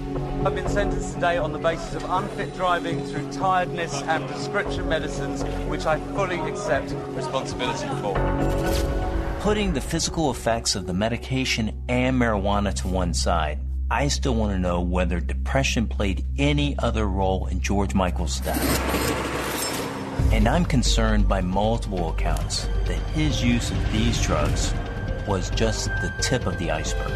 I've 0.46 0.54
been 0.54 0.70
sentenced 0.70 1.12
today 1.12 1.36
on 1.36 1.52
the 1.52 1.58
basis 1.58 1.96
of 1.96 2.04
unfit 2.08 2.54
driving 2.54 3.04
through 3.04 3.30
tiredness 3.30 3.92
and 4.04 4.26
prescription 4.26 4.88
medicines, 4.88 5.42
which 5.68 5.84
I 5.84 6.00
fully 6.14 6.40
accept 6.40 6.92
responsibility 7.14 7.88
for. 8.00 9.13
Putting 9.44 9.74
the 9.74 9.80
physical 9.82 10.30
effects 10.30 10.74
of 10.74 10.86
the 10.86 10.94
medication 10.94 11.84
and 11.90 12.18
marijuana 12.18 12.72
to 12.76 12.88
one 12.88 13.12
side, 13.12 13.58
I 13.90 14.08
still 14.08 14.34
want 14.34 14.52
to 14.52 14.58
know 14.58 14.80
whether 14.80 15.20
depression 15.20 15.86
played 15.86 16.24
any 16.38 16.74
other 16.78 17.04
role 17.04 17.46
in 17.48 17.60
George 17.60 17.94
Michael's 17.94 18.40
death. 18.40 18.80
And 20.32 20.48
I'm 20.48 20.64
concerned 20.64 21.28
by 21.28 21.42
multiple 21.42 22.08
accounts 22.08 22.64
that 22.86 22.98
his 23.10 23.44
use 23.44 23.70
of 23.70 23.92
these 23.92 24.18
drugs 24.22 24.72
was 25.28 25.50
just 25.50 25.88
the 25.88 26.10
tip 26.22 26.46
of 26.46 26.58
the 26.58 26.70
iceberg. 26.70 27.12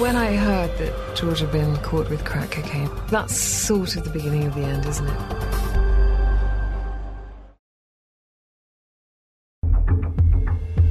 When 0.00 0.16
I 0.16 0.34
heard 0.34 0.76
that 0.78 1.14
George 1.14 1.38
had 1.38 1.52
been 1.52 1.76
caught 1.76 2.10
with 2.10 2.24
crack 2.24 2.50
cocaine, 2.50 2.90
that's 3.10 3.36
sort 3.36 3.94
of 3.94 4.02
the 4.02 4.10
beginning 4.10 4.48
of 4.48 4.56
the 4.56 4.62
end, 4.62 4.86
isn't 4.86 5.06
it? 5.06 5.51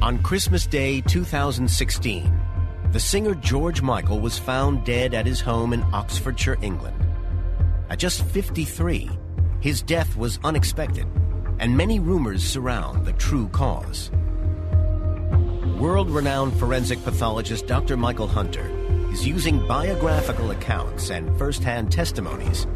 On 0.02 0.20
Christmas 0.20 0.66
Day 0.66 1.00
2016, 1.02 2.40
the 2.90 2.98
singer 2.98 3.36
George 3.36 3.82
Michael 3.82 4.18
was 4.18 4.36
found 4.36 4.84
dead 4.84 5.14
at 5.14 5.26
his 5.26 5.40
home 5.40 5.72
in 5.72 5.84
Oxfordshire, 5.92 6.58
England. 6.60 6.96
At 7.88 8.00
just 8.00 8.24
53, 8.24 9.08
his 9.60 9.80
death 9.80 10.16
was 10.16 10.40
unexpected, 10.42 11.06
and 11.60 11.76
many 11.76 12.00
rumors 12.00 12.42
surround 12.42 13.06
the 13.06 13.12
true 13.12 13.46
cause. 13.50 14.10
World 15.78 16.10
renowned 16.10 16.58
forensic 16.58 17.00
pathologist 17.04 17.68
Dr. 17.68 17.96
Michael 17.96 18.26
Hunter 18.26 18.68
is 19.12 19.24
using 19.24 19.64
biographical 19.68 20.50
accounts 20.50 21.10
and 21.10 21.38
first 21.38 21.62
hand 21.62 21.92
testimonies 21.92 22.66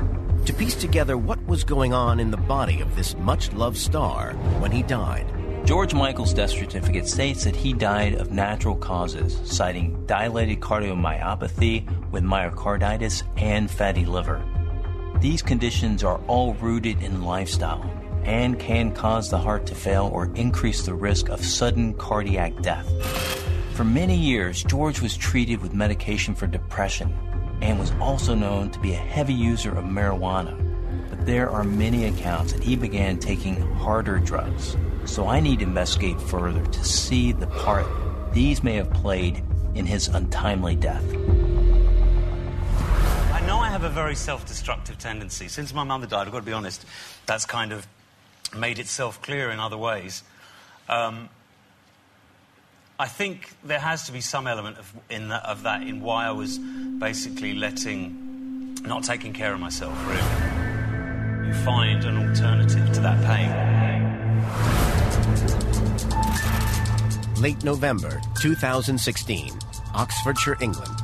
to 0.45 0.53
piece 0.53 0.77
together 0.77 1.19
what 1.19 1.45
was 1.49 1.65
going 1.65 1.93
on 1.93 2.21
in 2.21 2.31
the 2.31 2.37
body 2.37 2.81
of 2.81 2.95
this 2.95 3.17
much 3.17 3.53
loved 3.53 3.79
star 3.79 4.33
when 4.61 4.71
he 4.71 4.85
died. 4.85 5.36
George 5.67 5.95
Michael's 5.95 6.33
death 6.33 6.51
certificate 6.51 7.09
states 7.09 7.43
that 7.43 7.57
he 7.57 7.73
died 7.73 8.15
of 8.15 8.31
natural 8.31 8.77
causes, 8.77 9.41
citing 9.45 10.07
dilated 10.07 10.61
cardiomyopathy 10.61 11.85
with 12.13 12.23
myocarditis 12.23 13.25
and 13.37 13.69
fatty 13.69 14.07
liver. 14.07 14.41
These 15.21 15.43
conditions 15.43 16.05
are 16.05 16.21
all 16.29 16.55
rooted 16.55 17.03
in 17.03 17.25
lifestyle 17.25 17.83
and 18.23 18.61
can 18.61 18.93
cause 18.93 19.29
the 19.29 19.39
heart 19.39 19.67
to 19.67 19.75
fail 19.75 20.09
or 20.15 20.31
increase 20.37 20.87
the 20.87 20.95
risk 20.95 21.31
of 21.31 21.45
sudden 21.45 21.95
cardiac 21.95 22.63
death. 22.63 22.89
For 23.73 23.83
many 23.83 24.17
years, 24.17 24.63
George 24.63 25.01
was 25.01 25.17
treated 25.17 25.61
with 25.61 25.75
medication 25.75 26.37
for 26.37 26.47
depression 26.47 27.13
and 27.61 27.81
was 27.81 27.91
also 28.01 28.37
known 28.37 28.71
to 28.71 28.79
be 28.79 28.93
a 28.93 28.97
heavy 28.97 29.35
user 29.35 29.77
of 29.77 29.85
marijuana. 29.85 30.63
But 31.11 31.27
there 31.27 31.51
are 31.51 31.65
many 31.65 32.05
accounts 32.05 32.53
that 32.53 32.63
he 32.63 32.77
began 32.77 33.19
taking 33.19 33.61
harder 33.75 34.21
drugs. 34.21 34.77
So 35.07 35.29
I 35.29 35.41
need 35.41 35.61
to 35.61 35.65
investigate 35.65 36.21
further 36.21 36.65
to 36.65 36.85
see 36.85 37.33
the 37.33 37.47
part 37.47 37.87
these 38.33 38.63
may 38.63 38.75
have 38.75 38.91
played 38.91 39.43
in 39.75 39.87
his 39.87 40.09
untimely 40.09 40.77
death. 40.77 41.05
I 43.33 43.43
know 43.47 43.59
I 43.59 43.69
have 43.71 43.85
a 43.85 43.89
very 43.89 44.15
self 44.15 44.47
destructive 44.47 44.99
tendency. 44.99 45.49
Since 45.49 45.73
my 45.73 45.85
mother 45.85 46.07
died, 46.07 46.27
I've 46.27 46.33
got 46.33 46.41
to 46.41 46.45
be 46.45 46.53
honest, 46.53 46.85
that's 47.25 47.47
kind 47.47 47.73
of 47.73 47.87
made 48.55 48.79
itself 48.79 49.23
clear 49.23 49.51
in 49.51 49.61
other 49.61 49.79
ways. 49.79 50.23
Um, 50.89 51.29
I 52.99 53.07
think 53.07 53.51
there 53.63 53.79
has 53.79 54.07
to 54.07 54.13
be 54.13 54.21
some 54.21 54.47
element 54.47 54.79
of, 54.79 54.93
that, 55.11 55.45
of 55.45 55.63
that 55.65 55.83
in 55.83 56.01
why 56.01 56.27
I 56.27 56.33
was 56.33 56.59
basically 56.59 57.55
letting, 57.55 58.75
not 58.83 59.05
taking 59.05 59.33
care 59.33 59.53
of 59.53 59.61
myself, 59.61 59.97
really. 60.07 61.49
you 61.49 61.55
find 61.65 62.05
an 62.05 62.29
alternative 62.29 62.93
to 62.95 63.01
that 63.01 63.23
pain. 63.25 64.76
Late 67.41 67.63
November 67.65 68.23
2016, 68.41 69.53
Oxfordshire, 69.95 70.57
England, 70.63 70.99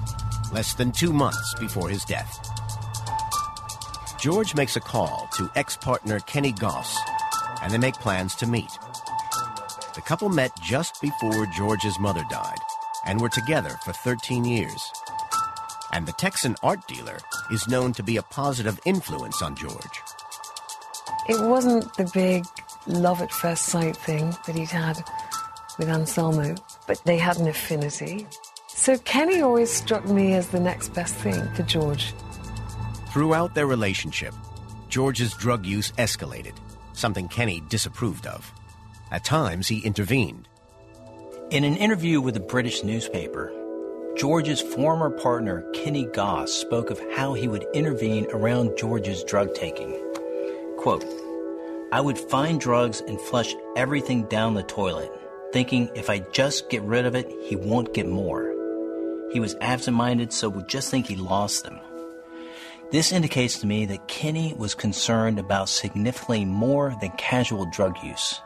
less 0.51 0.73
than 0.73 0.90
two 0.90 1.12
months 1.12 1.55
before 1.61 1.90
his 1.90 2.07
death. 2.07 2.49
George 4.18 4.55
makes 4.55 4.77
a 4.77 4.81
call 4.81 5.29
to 5.37 5.51
ex 5.57 5.77
partner 5.77 6.21
Kenny 6.21 6.53
Goss, 6.53 6.97
and 7.61 7.71
they 7.71 7.77
make 7.77 7.97
plans 7.97 8.35
to 8.37 8.47
meet. 8.47 8.71
The 9.95 10.01
couple 10.01 10.31
met 10.31 10.53
just 10.62 11.03
before 11.03 11.45
George's 11.55 11.99
mother 11.99 12.25
died 12.31 12.61
and 13.05 13.21
were 13.21 13.29
together 13.29 13.79
for 13.85 13.92
13 13.92 14.47
years. 14.47 14.90
And 15.92 16.07
the 16.07 16.12
Texan 16.12 16.57
art 16.62 16.88
dealer 16.88 17.18
is 17.51 17.68
known 17.68 17.92
to 17.92 18.03
be 18.03 18.16
a 18.16 18.23
positive 18.23 18.81
influence 18.87 19.42
on 19.42 19.55
George. 19.55 20.01
It 21.29 21.47
wasn't 21.47 21.95
the 21.99 22.11
big 22.14 22.47
love 22.87 23.21
at 23.21 23.31
first 23.31 23.66
sight 23.66 23.99
thing 23.99 24.35
that 24.47 24.57
he'd 24.57 24.71
had 24.71 25.05
with 25.78 25.88
Anselmo, 25.88 26.54
but 26.87 27.02
they 27.04 27.18
had 27.18 27.38
an 27.38 27.48
affinity. 27.48 28.26
So 28.68 28.98
Kenny 28.98 29.40
always 29.40 29.70
struck 29.70 30.06
me 30.06 30.35
as 30.35 30.48
the 30.48 30.61
next 30.61 30.94
best 30.94 31.14
thing 31.14 31.48
for 31.54 31.62
George. 31.62 32.12
Throughout 33.12 33.54
their 33.54 33.66
relationship, 33.66 34.35
George's 34.88 35.35
drug 35.35 35.66
use 35.66 35.92
escalated, 35.92 36.54
something 36.92 37.28
Kenny 37.28 37.62
disapproved 37.68 38.26
of. 38.26 38.52
At 39.11 39.24
times, 39.24 39.68
he 39.68 39.80
intervened. 39.80 40.48
In 41.50 41.64
an 41.64 41.76
interview 41.76 42.20
with 42.20 42.37
a 42.37 42.40
British 42.40 42.82
newspaper, 42.82 43.52
George's 44.16 44.61
former 44.61 45.11
partner, 45.11 45.62
Kenny 45.72 46.06
Goss, 46.06 46.52
spoke 46.52 46.90
of 46.90 47.00
how 47.14 47.35
he 47.35 47.48
would 47.48 47.66
intervene 47.74 48.26
around 48.30 48.76
George's 48.76 49.22
drug 49.24 49.54
taking. 49.54 49.98
Quote, 50.76 51.04
I 51.92 52.00
would 52.00 52.18
find 52.18 52.61
drugs 52.61 53.02
and 53.06 53.20
flush 53.20 53.54
everything 53.76 54.24
down 54.24 54.54
the 54.54 54.62
toilet, 54.62 55.12
thinking 55.52 55.90
if 55.94 56.10
I 56.10 56.20
just 56.32 56.70
get 56.70 56.82
rid 56.82 57.06
of 57.06 57.14
it, 57.14 57.30
he 57.42 57.56
won't 57.56 57.94
get 57.94 58.08
more. 58.08 58.52
He 59.32 59.40
was 59.40 59.56
absent 59.60 59.96
minded, 59.96 60.32
so 60.32 60.48
would 60.48 60.68
just 60.68 60.90
think 60.90 61.06
he 61.06 61.16
lost 61.16 61.64
them. 61.64 61.78
This 62.90 63.12
indicates 63.12 63.58
to 63.60 63.66
me 63.66 63.86
that 63.86 64.08
Kenny 64.08 64.54
was 64.58 64.74
concerned 64.74 65.38
about 65.38 65.70
significantly 65.70 66.44
more 66.44 66.94
than 67.00 67.10
casual 67.12 67.64
drug 67.66 67.96
use. 68.02 68.40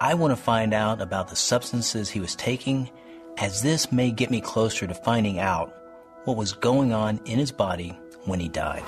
I 0.00 0.14
want 0.14 0.32
to 0.32 0.42
find 0.42 0.74
out 0.74 1.00
about 1.00 1.28
the 1.28 1.36
substances 1.36 2.10
he 2.10 2.18
was 2.18 2.34
taking, 2.34 2.90
as 3.38 3.62
this 3.62 3.92
may 3.92 4.10
get 4.10 4.30
me 4.30 4.40
closer 4.40 4.88
to 4.88 4.94
finding 4.94 5.38
out 5.38 5.72
what 6.24 6.36
was 6.36 6.52
going 6.52 6.92
on 6.92 7.20
in 7.24 7.38
his 7.38 7.52
body 7.52 7.96
when 8.24 8.40
he 8.40 8.48
died. 8.48 8.82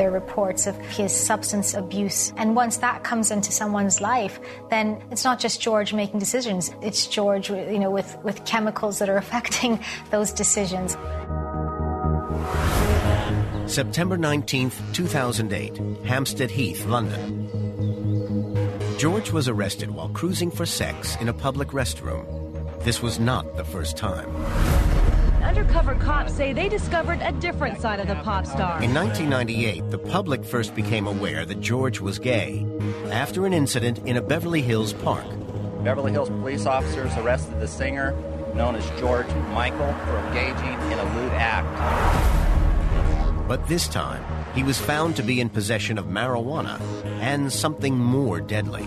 There 0.00 0.08
are 0.08 0.12
reports 0.12 0.66
of 0.66 0.78
his 0.78 1.14
substance 1.14 1.74
abuse. 1.74 2.32
And 2.38 2.56
once 2.56 2.78
that 2.78 3.04
comes 3.04 3.30
into 3.30 3.52
someone's 3.52 4.00
life, 4.00 4.40
then 4.70 4.98
it's 5.10 5.24
not 5.24 5.38
just 5.38 5.60
George 5.60 5.92
making 5.92 6.18
decisions, 6.20 6.70
it's 6.80 7.06
George 7.06 7.50
you 7.50 7.78
know, 7.78 7.90
with, 7.90 8.16
with 8.24 8.42
chemicals 8.46 8.98
that 9.00 9.10
are 9.10 9.16
affecting 9.18 9.78
those 10.10 10.32
decisions. 10.32 10.92
September 13.70 14.16
19th, 14.16 14.80
2008, 14.94 15.76
Hampstead 16.06 16.50
Heath, 16.50 16.86
London. 16.86 17.46
George 18.98 19.30
was 19.32 19.48
arrested 19.48 19.90
while 19.90 20.08
cruising 20.08 20.50
for 20.50 20.64
sex 20.64 21.14
in 21.16 21.28
a 21.28 21.34
public 21.34 21.68
restroom. 21.68 22.24
This 22.84 23.02
was 23.02 23.20
not 23.20 23.54
the 23.58 23.64
first 23.64 23.98
time. 23.98 24.34
Undercover 25.50 25.96
cops 25.96 26.32
say 26.32 26.52
they 26.52 26.68
discovered 26.68 27.18
a 27.22 27.32
different 27.32 27.80
side 27.80 27.98
of 27.98 28.06
the 28.06 28.14
pop 28.14 28.46
star. 28.46 28.80
In 28.84 28.94
1998, 28.94 29.90
the 29.90 29.98
public 29.98 30.44
first 30.44 30.76
became 30.76 31.08
aware 31.08 31.44
that 31.44 31.60
George 31.60 31.98
was 31.98 32.20
gay 32.20 32.64
after 33.10 33.46
an 33.46 33.52
incident 33.52 33.98
in 34.06 34.16
a 34.16 34.22
Beverly 34.22 34.62
Hills 34.62 34.92
park. 34.92 35.26
Beverly 35.82 36.12
Hills 36.12 36.28
police 36.28 36.66
officers 36.66 37.12
arrested 37.16 37.58
the 37.58 37.66
singer, 37.66 38.12
known 38.54 38.76
as 38.76 38.88
George 39.00 39.26
Michael, 39.52 39.92
for 40.04 40.18
engaging 40.28 40.92
in 40.92 40.98
a 41.00 41.14
lewd 41.16 41.32
act. 41.32 41.66
But 43.48 43.66
this 43.66 43.88
time, 43.88 44.24
he 44.54 44.62
was 44.62 44.78
found 44.78 45.16
to 45.16 45.24
be 45.24 45.40
in 45.40 45.48
possession 45.48 45.98
of 45.98 46.04
marijuana 46.04 46.80
and 47.20 47.52
something 47.52 47.98
more 47.98 48.40
deadly 48.40 48.86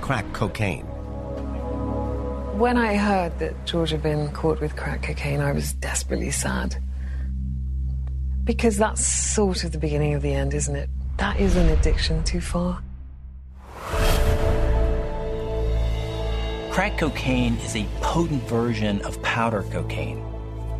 crack 0.00 0.32
cocaine. 0.32 0.86
When 2.56 2.78
I 2.78 2.96
heard 2.96 3.38
that 3.40 3.66
George 3.66 3.90
had 3.90 4.02
been 4.02 4.30
caught 4.30 4.62
with 4.62 4.76
crack 4.76 5.02
cocaine, 5.02 5.42
I 5.42 5.52
was 5.52 5.74
desperately 5.74 6.30
sad. 6.30 6.82
Because 8.44 8.78
that's 8.78 9.04
sort 9.04 9.62
of 9.62 9.72
the 9.72 9.78
beginning 9.78 10.14
of 10.14 10.22
the 10.22 10.32
end, 10.32 10.54
isn't 10.54 10.74
it? 10.74 10.88
That 11.18 11.38
is 11.38 11.54
an 11.54 11.68
addiction 11.68 12.24
too 12.24 12.40
far. 12.40 12.82
Crack 16.70 16.96
cocaine 16.96 17.56
is 17.56 17.76
a 17.76 17.86
potent 18.00 18.42
version 18.44 19.02
of 19.02 19.20
powder 19.20 19.62
cocaine, 19.64 20.24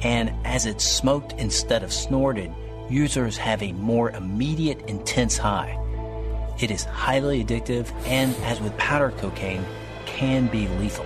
and 0.00 0.32
as 0.46 0.64
it's 0.64 0.82
smoked 0.82 1.34
instead 1.34 1.82
of 1.82 1.92
snorted, 1.92 2.50
users 2.88 3.36
have 3.36 3.62
a 3.62 3.72
more 3.72 4.12
immediate, 4.12 4.80
intense 4.88 5.36
high. 5.36 5.78
It 6.58 6.70
is 6.70 6.84
highly 6.84 7.44
addictive 7.44 7.92
and, 8.06 8.34
as 8.44 8.62
with 8.62 8.74
powder 8.78 9.10
cocaine, 9.18 9.66
can 10.06 10.46
be 10.46 10.68
lethal. 10.78 11.04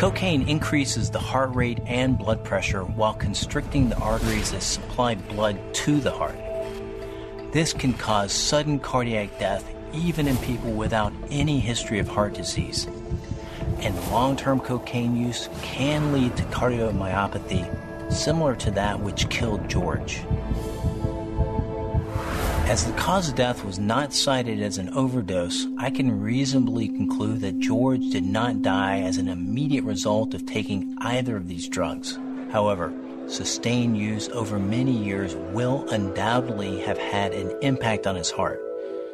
Cocaine 0.00 0.48
increases 0.48 1.10
the 1.10 1.18
heart 1.18 1.54
rate 1.54 1.78
and 1.84 2.16
blood 2.16 2.42
pressure 2.42 2.84
while 2.84 3.12
constricting 3.12 3.90
the 3.90 3.98
arteries 3.98 4.50
that 4.52 4.62
supply 4.62 5.14
blood 5.14 5.58
to 5.74 6.00
the 6.00 6.10
heart. 6.10 6.38
This 7.52 7.74
can 7.74 7.92
cause 7.92 8.32
sudden 8.32 8.78
cardiac 8.78 9.38
death 9.38 9.62
even 9.92 10.26
in 10.26 10.38
people 10.38 10.72
without 10.72 11.12
any 11.28 11.60
history 11.60 11.98
of 11.98 12.08
heart 12.08 12.32
disease. 12.32 12.86
And 13.80 13.94
long 14.10 14.38
term 14.38 14.60
cocaine 14.60 15.16
use 15.16 15.50
can 15.60 16.14
lead 16.14 16.34
to 16.38 16.44
cardiomyopathy 16.44 18.10
similar 18.10 18.56
to 18.56 18.70
that 18.70 19.00
which 19.00 19.28
killed 19.28 19.68
George. 19.68 20.22
As 22.70 22.86
the 22.86 22.92
cause 22.92 23.28
of 23.28 23.34
death 23.34 23.64
was 23.64 23.80
not 23.80 24.12
cited 24.12 24.62
as 24.62 24.78
an 24.78 24.90
overdose, 24.90 25.66
I 25.76 25.90
can 25.90 26.20
reasonably 26.20 26.86
conclude 26.86 27.40
that 27.40 27.58
George 27.58 28.10
did 28.10 28.24
not 28.24 28.62
die 28.62 29.00
as 29.00 29.16
an 29.16 29.26
immediate 29.26 29.82
result 29.82 30.34
of 30.34 30.46
taking 30.46 30.96
either 31.00 31.36
of 31.36 31.48
these 31.48 31.66
drugs. 31.66 32.16
However, 32.52 32.92
sustained 33.26 33.98
use 33.98 34.28
over 34.28 34.60
many 34.60 34.92
years 34.92 35.34
will 35.34 35.84
undoubtedly 35.90 36.78
have 36.82 36.96
had 36.96 37.32
an 37.32 37.52
impact 37.60 38.06
on 38.06 38.14
his 38.14 38.30
heart, 38.30 38.60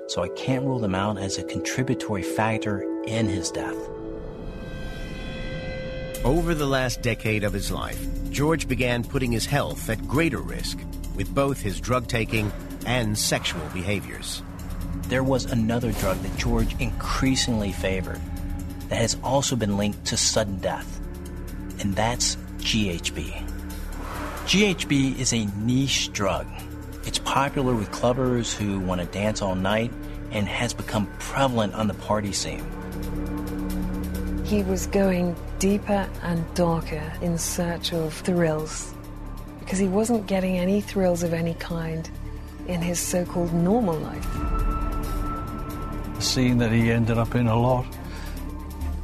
so 0.07 0.23
I 0.23 0.29
can't 0.29 0.67
rule 0.67 0.79
them 0.79 0.95
out 0.95 1.17
as 1.17 1.39
a 1.39 1.43
contributory 1.43 2.25
factor 2.25 2.83
in 3.07 3.27
his 3.27 3.51
death. 3.51 3.79
Over 6.27 6.55
the 6.55 6.67
last 6.67 7.01
decade 7.01 7.43
of 7.43 7.55
his 7.55 7.71
life, 7.71 8.07
George 8.29 8.69
began 8.69 9.03
putting 9.03 9.33
his 9.33 9.47
health 9.47 9.89
at 9.89 10.07
greater 10.07 10.41
risk 10.41 10.79
with 11.15 11.35
both 11.35 11.63
his 11.63 11.81
drug 11.81 12.07
taking 12.07 12.53
and 12.87 13.19
sexual 13.19 13.67
behaviors. 13.75 14.43
There 15.09 15.23
was 15.23 15.45
another 15.45 15.93
drug 15.93 16.19
that 16.23 16.37
George 16.39 16.75
increasingly 16.81 17.73
favored 17.73 18.21
that 18.89 18.97
has 18.97 19.17
also 19.23 19.57
been 19.57 19.77
linked 19.77 20.07
to 20.07 20.17
sudden 20.17 20.59
death, 20.59 21.01
and 21.81 21.95
that's 21.95 22.37
GHB. 22.59 23.45
GHB 24.47 25.19
is 25.19 25.33
a 25.33 25.45
niche 25.59 26.13
drug. 26.13 26.47
It's 27.05 27.19
popular 27.19 27.75
with 27.75 27.91
clubbers 27.91 28.55
who 28.55 28.81
want 28.81 29.01
to 29.01 29.07
dance 29.09 29.43
all 29.43 29.55
night 29.55 29.93
and 30.31 30.47
has 30.49 30.73
become 30.73 31.07
prevalent 31.19 31.75
on 31.75 31.89
the 31.89 31.95
party 31.95 32.33
scene. 32.33 32.65
He 34.45 34.63
was 34.63 34.87
going 34.87 35.37
deeper 35.59 36.09
and 36.23 36.55
darker 36.55 37.13
in 37.21 37.39
search 37.39 37.93
of 37.93 38.15
thrills 38.15 38.95
because 39.61 39.79
he 39.79 39.89
wasn't 39.89 40.27
getting 40.27 40.59
any 40.59 40.81
thrills 40.81 41.25
of 41.25 41.33
any 41.33 41.55
kind 41.55 42.09
in 42.69 42.83
his 42.83 42.99
so 42.99 43.25
called 43.25 43.53
normal 43.53 43.97
life. 43.97 44.33
The 46.17 46.23
scene 46.23 46.59
that 46.59 46.73
he 46.73 46.91
ended 46.91 47.19
up 47.19 47.35
in 47.35 47.47
a 47.47 47.59
lot, 47.59 47.87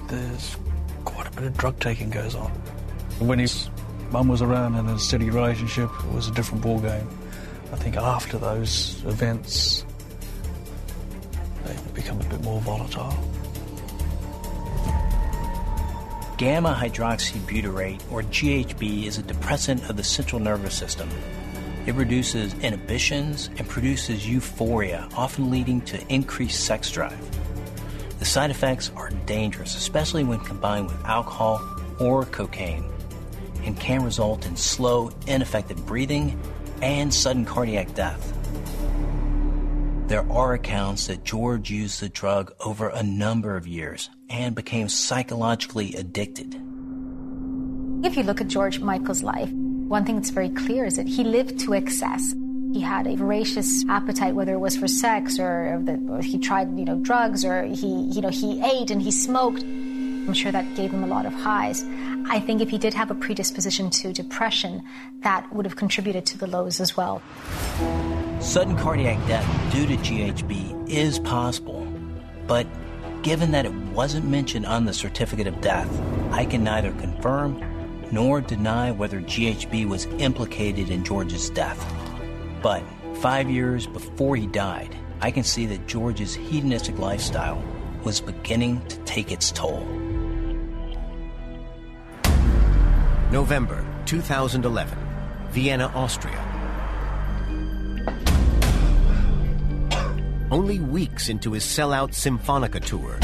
there's 0.09 0.57
quite 1.05 1.29
a 1.29 1.31
bit 1.33 1.45
of 1.45 1.57
drug 1.57 1.79
taking 1.81 2.11
goes 2.11 2.35
on. 2.35 2.51
When 3.19 3.39
his 3.39 3.71
mum 4.11 4.29
was 4.29 4.43
around 4.43 4.75
and 4.75 4.89
a 4.91 4.99
steady 4.99 5.31
relationship, 5.31 5.91
it 6.05 6.13
was 6.13 6.29
a 6.29 6.33
different 6.33 6.65
ballgame. 6.65 7.07
I 7.73 7.77
think 7.77 7.97
after 7.97 8.37
those 8.37 9.03
events, 9.07 9.87
they 11.65 11.77
become 11.95 12.21
a 12.21 12.25
bit 12.25 12.43
more 12.43 12.61
volatile. 12.61 13.17
Gamma 16.37 16.75
hydroxybutyrate, 16.79 18.01
or 18.11 18.23
GHB, 18.23 19.07
is 19.07 19.17
a 19.19 19.23
depressant 19.23 19.89
of 19.89 19.97
the 19.97 20.03
central 20.03 20.41
nervous 20.41 20.75
system. 20.75 21.09
It 21.85 21.95
reduces 21.95 22.55
inhibitions 22.61 23.51
and 23.57 23.69
produces 23.69 24.29
euphoria, 24.29 25.09
often 25.17 25.51
leading 25.51 25.81
to 25.83 26.01
increased 26.09 26.65
sex 26.65 26.91
drive. 26.91 27.19
The 28.21 28.25
side 28.25 28.51
effects 28.51 28.93
are 28.95 29.11
dangerous, 29.27 29.77
especially 29.77 30.23
when 30.23 30.39
combined 30.41 30.87
with 30.87 31.05
alcohol 31.05 31.61
or 31.99 32.25
cocaine, 32.27 32.85
and 33.65 33.79
can 33.79 34.05
result 34.05 34.47
in 34.47 34.57
slow, 34.57 35.11
ineffective 35.27 35.85
breathing 35.85 36.41
and 36.83 37.13
sudden 37.13 37.45
cardiac 37.45 37.95
death. 37.95 38.33
There 40.07 40.31
are 40.31 40.55
accounts 40.55 41.09
that 41.09 41.25
George 41.25 41.71
used 41.71 42.01
the 42.01 42.09
drug 42.09 42.53
over 42.61 42.91
a 42.91 43.03
number 43.03 43.57
of 43.57 43.67
years 43.67 44.09
and 44.29 44.55
became 44.55 44.89
psychologically 44.89 45.95
addicted. 45.95 46.55
If 48.05 48.17
you 48.17 48.23
look 48.23 48.41
at 48.41 48.49
George 48.49 48.79
Michael's 48.79 49.23
life, 49.23 49.51
one 49.93 50.07
thing 50.07 50.15
that's 50.15 50.31
very 50.31 50.49
clear 50.49 50.87
is 50.87 50.97
that 50.97 51.07
he 51.07 51.23
lived 51.23 51.59
to 51.59 51.75
excess. 51.75 52.35
He 52.73 52.81
had 52.81 53.07
a 53.07 53.15
voracious 53.15 53.85
appetite, 53.91 54.35
whether 54.35 54.55
it 54.55 54.59
was 54.59 54.75
for 54.75 54.89
sex 54.89 55.39
or, 55.39 55.85
he 56.23 56.39
tried, 56.39 56.79
you 56.79 56.87
know, 56.87 56.97
drugs 56.97 57.45
or 57.45 57.65
he, 57.65 58.09
you 58.11 58.23
know, 58.23 58.31
he 58.31 58.63
ate 58.63 58.91
and 58.91 59.03
he 59.03 59.11
smoked. 59.11 59.63
I'm 59.63 60.33
sure 60.33 60.51
that 60.51 60.75
gave 60.77 60.93
him 60.93 61.05
a 61.05 61.07
lot 61.07 61.27
of 61.27 61.35
highs. 61.35 61.85
I 62.25 62.41
think 62.41 62.63
if 62.63 62.71
he 62.71 62.79
did 62.79 62.95
have 62.95 63.11
a 63.11 63.15
predisposition 63.15 63.91
to 63.91 64.15
depression, 64.15 64.83
that 65.25 65.53
would 65.53 65.67
have 65.67 65.77
contributed 65.77 66.25
to 66.25 66.39
the 66.39 66.47
lows 66.47 66.81
as 66.81 66.97
well. 66.97 67.21
Sudden 68.41 68.79
cardiac 68.79 69.19
death 69.27 69.73
due 69.73 69.87
to 69.87 69.97
GHB 69.99 70.89
is 70.89 71.19
possible, 71.19 71.87
but 72.47 72.67
given 73.23 73.51
that 73.51 73.67
it 73.67 73.75
wasn't 73.93 74.27
mentioned 74.27 74.65
on 74.65 74.87
the 74.87 74.95
certificate 74.95 75.47
of 75.47 75.61
death, 75.61 75.91
I 76.31 76.47
can 76.47 76.65
neither 76.65 76.93
confirm 76.93 77.63
nor 78.13 78.43
deny 78.43 78.93
whether 78.93 79.21
GHB 79.21 79.89
was 79.89 80.05
implicated 80.19 80.91
in 80.91 81.03
George's 81.03 81.51
death. 81.51 81.83
But 82.63 82.85
five 83.17 83.51
years 83.51 83.87
before 83.87 84.37
he 84.37 84.47
died, 84.47 84.95
I 85.21 85.31
can 85.31 85.43
see 85.43 85.67
that 85.67 85.89
George's 85.89 86.35
hedonistic 86.35 86.99
lifestyle 86.99 87.65
was 88.05 88.21
beginning 88.21 88.87
to 88.87 88.99
take 89.05 89.33
its 89.33 89.51
toll. 89.51 89.87
November 93.31 93.85
2011, 94.05 94.99
Vienna, 95.51 95.91
Austria. 95.95 96.39
Only 100.51 100.81
weeks 100.81 101.31
into 101.31 101.53
his 101.53 101.65
sellout 101.65 102.11
Symphonica 102.11 102.85
tour, 102.85 103.19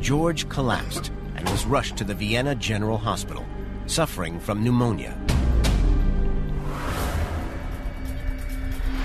George 0.00 0.48
collapsed 0.48 1.12
and 1.44 1.52
was 1.52 1.66
rushed 1.66 1.96
to 1.98 2.04
the 2.04 2.14
Vienna 2.14 2.54
General 2.54 2.96
Hospital, 2.96 3.44
suffering 3.86 4.40
from 4.40 4.64
pneumonia. 4.64 5.14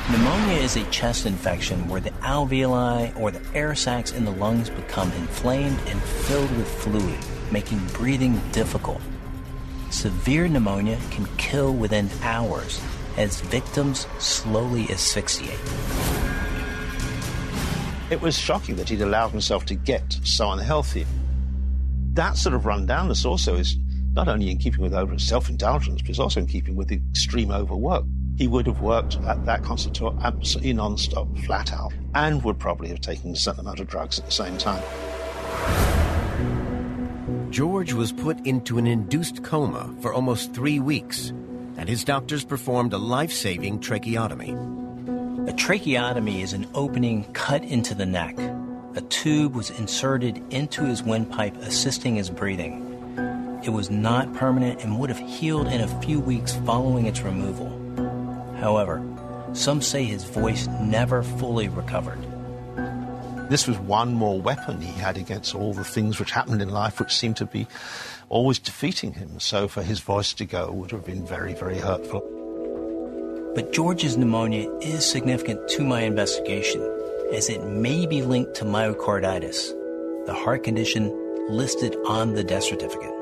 Pneumonia 0.10 0.56
is 0.56 0.78
a 0.78 0.86
chest 0.86 1.25
infection 1.25 1.86
where 1.89 1.99
the 1.99 2.12
alveoli 2.21 3.13
or 3.19 3.30
the 3.30 3.41
air 3.54 3.75
sacs 3.75 4.13
in 4.13 4.23
the 4.23 4.32
lungs 4.32 4.69
become 4.69 5.12
inflamed 5.13 5.78
and 5.88 6.02
filled 6.02 6.49
with 6.56 6.67
fluid, 6.82 7.19
making 7.52 7.86
breathing 7.88 8.41
difficult. 8.54 9.02
Severe 9.91 10.47
pneumonia 10.47 10.97
can 11.12 11.25
kill 11.36 11.73
within 11.73 12.10
hours 12.23 12.82
as 13.17 13.41
victims 13.41 14.08
slowly 14.17 14.89
asphyxiate. 14.89 15.60
It 18.10 18.21
was 18.21 18.38
shocking 18.38 18.78
that 18.78 18.88
he'd 18.88 19.02
allowed 19.02 19.30
himself 19.30 19.65
to 19.65 19.75
get 19.75 20.19
so 20.23 20.52
unhealthy 20.52 21.06
that 22.20 22.36
sort 22.36 22.54
of 22.54 22.64
rundownness 22.64 23.26
also 23.26 23.56
is 23.56 23.78
not 24.12 24.28
only 24.28 24.52
in 24.52 24.58
keeping 24.58 24.82
with 24.82 24.94
over 24.94 25.18
self-indulgence, 25.18 26.02
but 26.02 26.10
it's 26.10 26.20
also 26.20 26.42
in 26.42 26.48
keeping 26.48 26.76
with 26.76 26.90
the 26.90 27.00
extreme 27.12 27.50
overwork. 27.50 28.04
He 28.36 28.46
would 28.46 28.68
have 28.68 28.82
worked 28.82 29.16
at 29.26 29.46
that 29.46 29.64
conservatoire 29.64 30.14
absolutely 30.22 30.74
non-stop, 30.74 31.30
flat 31.46 31.72
out, 31.72 31.94
and 32.16 32.44
would 32.44 32.60
probably 32.60 32.90
have 32.90 33.00
taken 33.00 33.32
a 33.32 33.38
certain 33.38 33.62
amount 33.62 33.80
of 33.80 33.88
drugs 33.88 34.20
at 34.20 34.26
the 34.26 34.34
same 34.34 34.58
time. 34.58 34.84
George 37.52 37.94
was 37.94 38.12
put 38.12 38.38
into 38.46 38.78
an 38.78 38.86
induced 38.86 39.42
coma 39.42 39.90
for 40.02 40.14
almost 40.14 40.54
three 40.54 40.82
weeks, 40.82 41.30
and 41.78 41.88
his 41.88 42.04
doctors 42.04 42.44
performed 42.44 42.92
a 42.92 42.98
life-saving 42.98 43.80
tracheotomy. 43.80 44.50
A 45.50 45.54
tracheotomy 45.54 46.42
is 46.42 46.52
an 46.52 46.68
opening 46.74 47.24
cut 47.32 47.64
into 47.64 47.96
the 47.96 48.06
neck 48.06 48.38
a 48.95 49.02
tube 49.02 49.56
was 49.56 49.69
inserted 49.69 50.41
into 50.52 50.84
his 50.84 51.04
windpipe, 51.04 51.56
assisting 51.58 52.15
his 52.15 52.30
breathing. 52.30 52.86
It 53.63 53.69
was 53.69 53.91
not 53.91 54.34
permanent 54.34 54.84
and 54.84 54.99
would 54.99 55.10
have 55.10 55.19
healed 55.19 55.67
in 55.67 55.82
a 55.82 56.02
few 56.02 56.19
weeks 56.19 56.56
following 56.65 57.06
its 57.06 57.21
removal. 57.21 57.69
However, 58.60 59.04
some 59.54 59.82
say 59.82 60.06
his 60.06 60.23
voice 60.23 60.67
never 60.82 61.21
fully 61.21 61.67
recovered. 61.67 62.19
This 63.49 63.67
was 63.67 63.78
one 63.80 64.13
more 64.13 64.39
weapon 64.39 64.82
he 64.82 64.99
had 64.99 65.17
against 65.17 65.56
all 65.56 65.73
the 65.73 65.84
things 65.84 66.19
which 66.19 66.32
happened 66.32 66.62
in 66.62 66.69
life 66.69 66.99
which 66.99 67.15
seemed 67.15 67.38
to 67.38 67.45
be 67.45 67.67
always 68.30 68.60
defeating 68.60 69.13
him. 69.13 69.39
So 69.39 69.67
for 69.67 69.82
his 69.82 69.99
voice 69.99 70.34
to 70.34 70.45
go 70.45 70.71
would 70.71 70.91
have 70.91 71.06
been 71.06 71.25
very, 71.25 71.54
very 71.54 71.80
hurtful. 71.80 72.21
But 73.56 73.71
George's 73.73 74.17
pneumonia 74.17 74.71
is 74.80 75.06
significant 75.06 75.67
to 75.69 75.84
my 75.84 76.02
investigation 76.02 76.99
as 77.34 77.48
it 77.48 77.63
may 77.63 78.08
be 78.08 78.24
linked 78.24 78.56
to 78.56 78.65
myocarditis, 78.65 79.76
the 80.26 80.34
heart 80.34 80.63
condition 80.63 81.13
listed 81.48 81.96
on 82.08 82.34
the 82.34 82.44
death 82.44 82.63
certificate. 82.63 83.13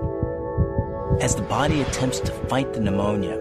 As 1.22 1.36
the 1.36 1.42
body 1.42 1.82
attempts 1.82 2.22
to 2.22 2.32
fight 2.48 2.74
the 2.74 2.80
pneumonia, 2.80 3.36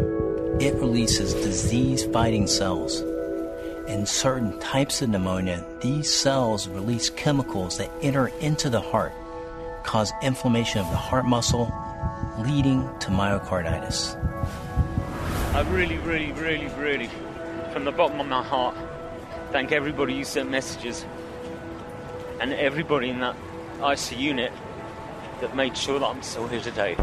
it 0.58 0.74
releases 0.74 1.34
disease 1.34 2.04
fighting 2.06 2.48
cells. 2.48 3.00
In 3.86 4.06
certain 4.06 4.58
types 4.58 5.02
of 5.02 5.10
pneumonia, 5.10 5.64
these 5.82 6.12
cells 6.12 6.66
release 6.66 7.10
chemicals 7.10 7.78
that 7.78 7.90
enter 8.02 8.28
into 8.40 8.68
the 8.68 8.80
heart, 8.80 9.12
cause 9.84 10.12
inflammation 10.20 10.80
of 10.80 10.90
the 10.90 10.96
heart 10.96 11.26
muscle, 11.26 11.72
leading 12.38 12.82
to 12.98 13.10
myocarditis. 13.10 14.16
I 15.54 15.60
really, 15.70 15.98
really, 15.98 16.32
really, 16.32 16.66
really, 16.76 17.10
from 17.72 17.84
the 17.84 17.92
bottom 17.92 18.18
of 18.18 18.26
my 18.26 18.42
heart, 18.42 18.74
thank 19.52 19.72
everybody 19.72 20.16
who 20.16 20.24
sent 20.24 20.50
messages 20.50 21.04
and 22.40 22.52
everybody 22.52 23.10
in 23.10 23.20
that 23.20 23.36
IC 23.82 24.18
unit 24.18 24.52
that 25.40 25.54
made 25.54 25.76
sure 25.76 25.98
that 25.98 26.06
I'm 26.06 26.22
still 26.22 26.48
here 26.48 26.60
today. 26.60 26.94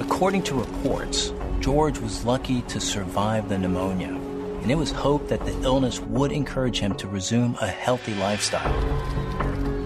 According 0.00 0.42
to 0.44 0.54
reports, 0.54 1.32
George 1.60 1.98
was 1.98 2.24
lucky 2.24 2.62
to 2.62 2.80
survive 2.80 3.48
the 3.48 3.58
pneumonia, 3.58 4.08
and 4.08 4.70
it 4.70 4.74
was 4.74 4.90
hoped 4.90 5.28
that 5.28 5.44
the 5.44 5.62
illness 5.62 6.00
would 6.00 6.32
encourage 6.32 6.80
him 6.80 6.94
to 6.96 7.08
resume 7.08 7.56
a 7.60 7.66
healthy 7.68 8.14
lifestyle. 8.14 8.74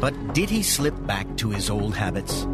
But 0.01 0.35
did 0.35 0.51
he 0.51 0.63
slip 0.63 0.95
back 1.07 1.37
to 1.37 1.51
his 1.51 1.71
old 1.71 1.95
habits? 1.95 2.47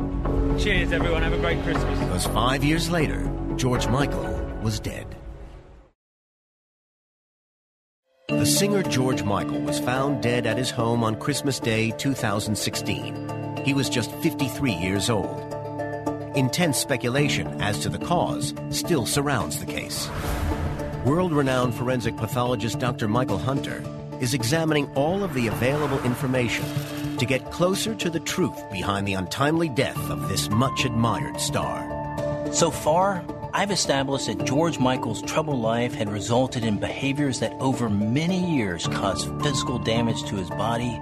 Cheers, 0.58 0.92
everyone. 0.92 1.22
Have 1.22 1.32
a 1.32 1.38
great 1.38 1.62
Christmas. 1.62 1.98
Because 2.00 2.26
five 2.26 2.64
years 2.64 2.90
later, 2.90 3.30
George 3.56 3.86
Michael 3.86 4.24
was 4.62 4.80
dead. 4.80 5.17
Singer 8.48 8.82
George 8.82 9.22
Michael 9.22 9.60
was 9.60 9.78
found 9.78 10.22
dead 10.22 10.46
at 10.46 10.56
his 10.56 10.70
home 10.70 11.04
on 11.04 11.16
Christmas 11.16 11.60
Day 11.60 11.90
2016. 11.90 13.62
He 13.62 13.74
was 13.74 13.90
just 13.90 14.10
53 14.16 14.72
years 14.72 15.10
old. 15.10 15.38
Intense 16.34 16.78
speculation 16.78 17.60
as 17.60 17.78
to 17.80 17.90
the 17.90 17.98
cause 17.98 18.54
still 18.70 19.04
surrounds 19.04 19.60
the 19.60 19.66
case. 19.66 20.08
World 21.04 21.32
renowned 21.32 21.74
forensic 21.74 22.16
pathologist 22.16 22.78
Dr. 22.78 23.06
Michael 23.06 23.38
Hunter 23.38 23.84
is 24.18 24.32
examining 24.32 24.90
all 24.94 25.22
of 25.22 25.34
the 25.34 25.48
available 25.48 26.02
information 26.02 26.64
to 27.18 27.26
get 27.26 27.50
closer 27.50 27.94
to 27.96 28.08
the 28.08 28.20
truth 28.20 28.58
behind 28.72 29.06
the 29.06 29.14
untimely 29.14 29.68
death 29.68 30.10
of 30.10 30.28
this 30.28 30.48
much 30.48 30.86
admired 30.86 31.38
star. 31.38 31.84
So 32.52 32.70
far, 32.70 33.22
I've 33.58 33.72
established 33.72 34.28
that 34.28 34.44
George 34.44 34.78
Michael's 34.78 35.20
troubled 35.20 35.60
life 35.60 35.92
had 35.92 36.08
resulted 36.08 36.62
in 36.62 36.78
behaviors 36.78 37.40
that 37.40 37.52
over 37.54 37.90
many 37.90 38.54
years 38.54 38.86
caused 38.86 39.28
physical 39.42 39.80
damage 39.80 40.22
to 40.26 40.36
his 40.36 40.48
body 40.50 40.96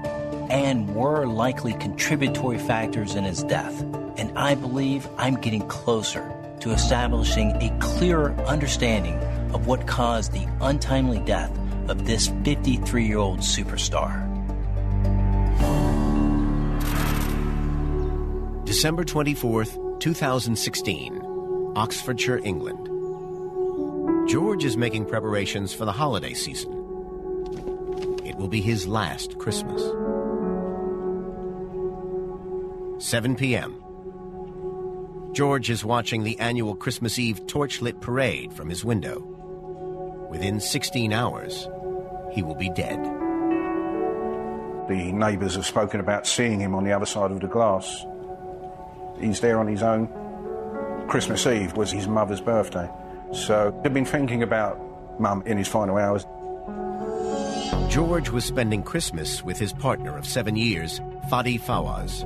and 0.48 0.94
were 0.94 1.26
likely 1.26 1.74
contributory 1.74 2.56
factors 2.56 3.14
in 3.14 3.24
his 3.24 3.42
death. 3.42 3.78
And 4.16 4.32
I 4.38 4.54
believe 4.54 5.06
I'm 5.18 5.34
getting 5.34 5.68
closer 5.68 6.32
to 6.60 6.70
establishing 6.70 7.50
a 7.60 7.76
clearer 7.78 8.32
understanding 8.46 9.18
of 9.52 9.66
what 9.66 9.86
caused 9.86 10.32
the 10.32 10.48
untimely 10.62 11.18
death 11.18 11.52
of 11.90 12.06
this 12.06 12.28
53 12.42 13.04
year 13.04 13.18
old 13.18 13.40
superstar. 13.40 14.24
December 18.64 19.04
24th, 19.04 20.00
2016. 20.00 21.25
Oxfordshire, 21.76 22.40
England. 22.42 22.88
George 24.30 24.64
is 24.64 24.78
making 24.78 25.04
preparations 25.04 25.74
for 25.74 25.84
the 25.84 25.92
holiday 25.92 26.32
season. 26.32 26.72
It 28.24 28.34
will 28.36 28.48
be 28.48 28.62
his 28.62 28.88
last 28.88 29.36
Christmas. 29.38 29.82
7 32.98 33.36
p.m. 33.36 33.82
George 35.34 35.68
is 35.68 35.84
watching 35.84 36.24
the 36.24 36.38
annual 36.38 36.74
Christmas 36.74 37.18
Eve 37.18 37.44
torchlit 37.44 38.00
parade 38.00 38.54
from 38.54 38.70
his 38.70 38.82
window. 38.82 39.20
Within 40.30 40.60
16 40.60 41.12
hours, 41.12 41.68
he 42.32 42.42
will 42.42 42.54
be 42.54 42.70
dead. 42.70 43.04
The 44.88 45.12
neighbours 45.12 45.56
have 45.56 45.66
spoken 45.66 46.00
about 46.00 46.26
seeing 46.26 46.58
him 46.58 46.74
on 46.74 46.84
the 46.84 46.92
other 46.92 47.04
side 47.04 47.32
of 47.32 47.40
the 47.40 47.48
glass. 47.48 48.02
He's 49.20 49.40
there 49.40 49.58
on 49.58 49.66
his 49.66 49.82
own. 49.82 50.08
Christmas 51.08 51.46
Eve 51.46 51.76
was 51.76 51.90
his 51.90 52.08
mother's 52.08 52.40
birthday. 52.40 52.90
So 53.32 53.78
he'd 53.82 53.94
been 53.94 54.04
thinking 54.04 54.42
about 54.42 54.80
Mum 55.20 55.42
in 55.46 55.56
his 55.56 55.68
final 55.68 55.96
hours. 55.96 56.26
George 57.88 58.30
was 58.30 58.44
spending 58.44 58.82
Christmas 58.82 59.42
with 59.42 59.58
his 59.58 59.72
partner 59.72 60.16
of 60.16 60.26
seven 60.26 60.56
years, 60.56 61.00
Fadi 61.30 61.60
Fawaz. 61.60 62.24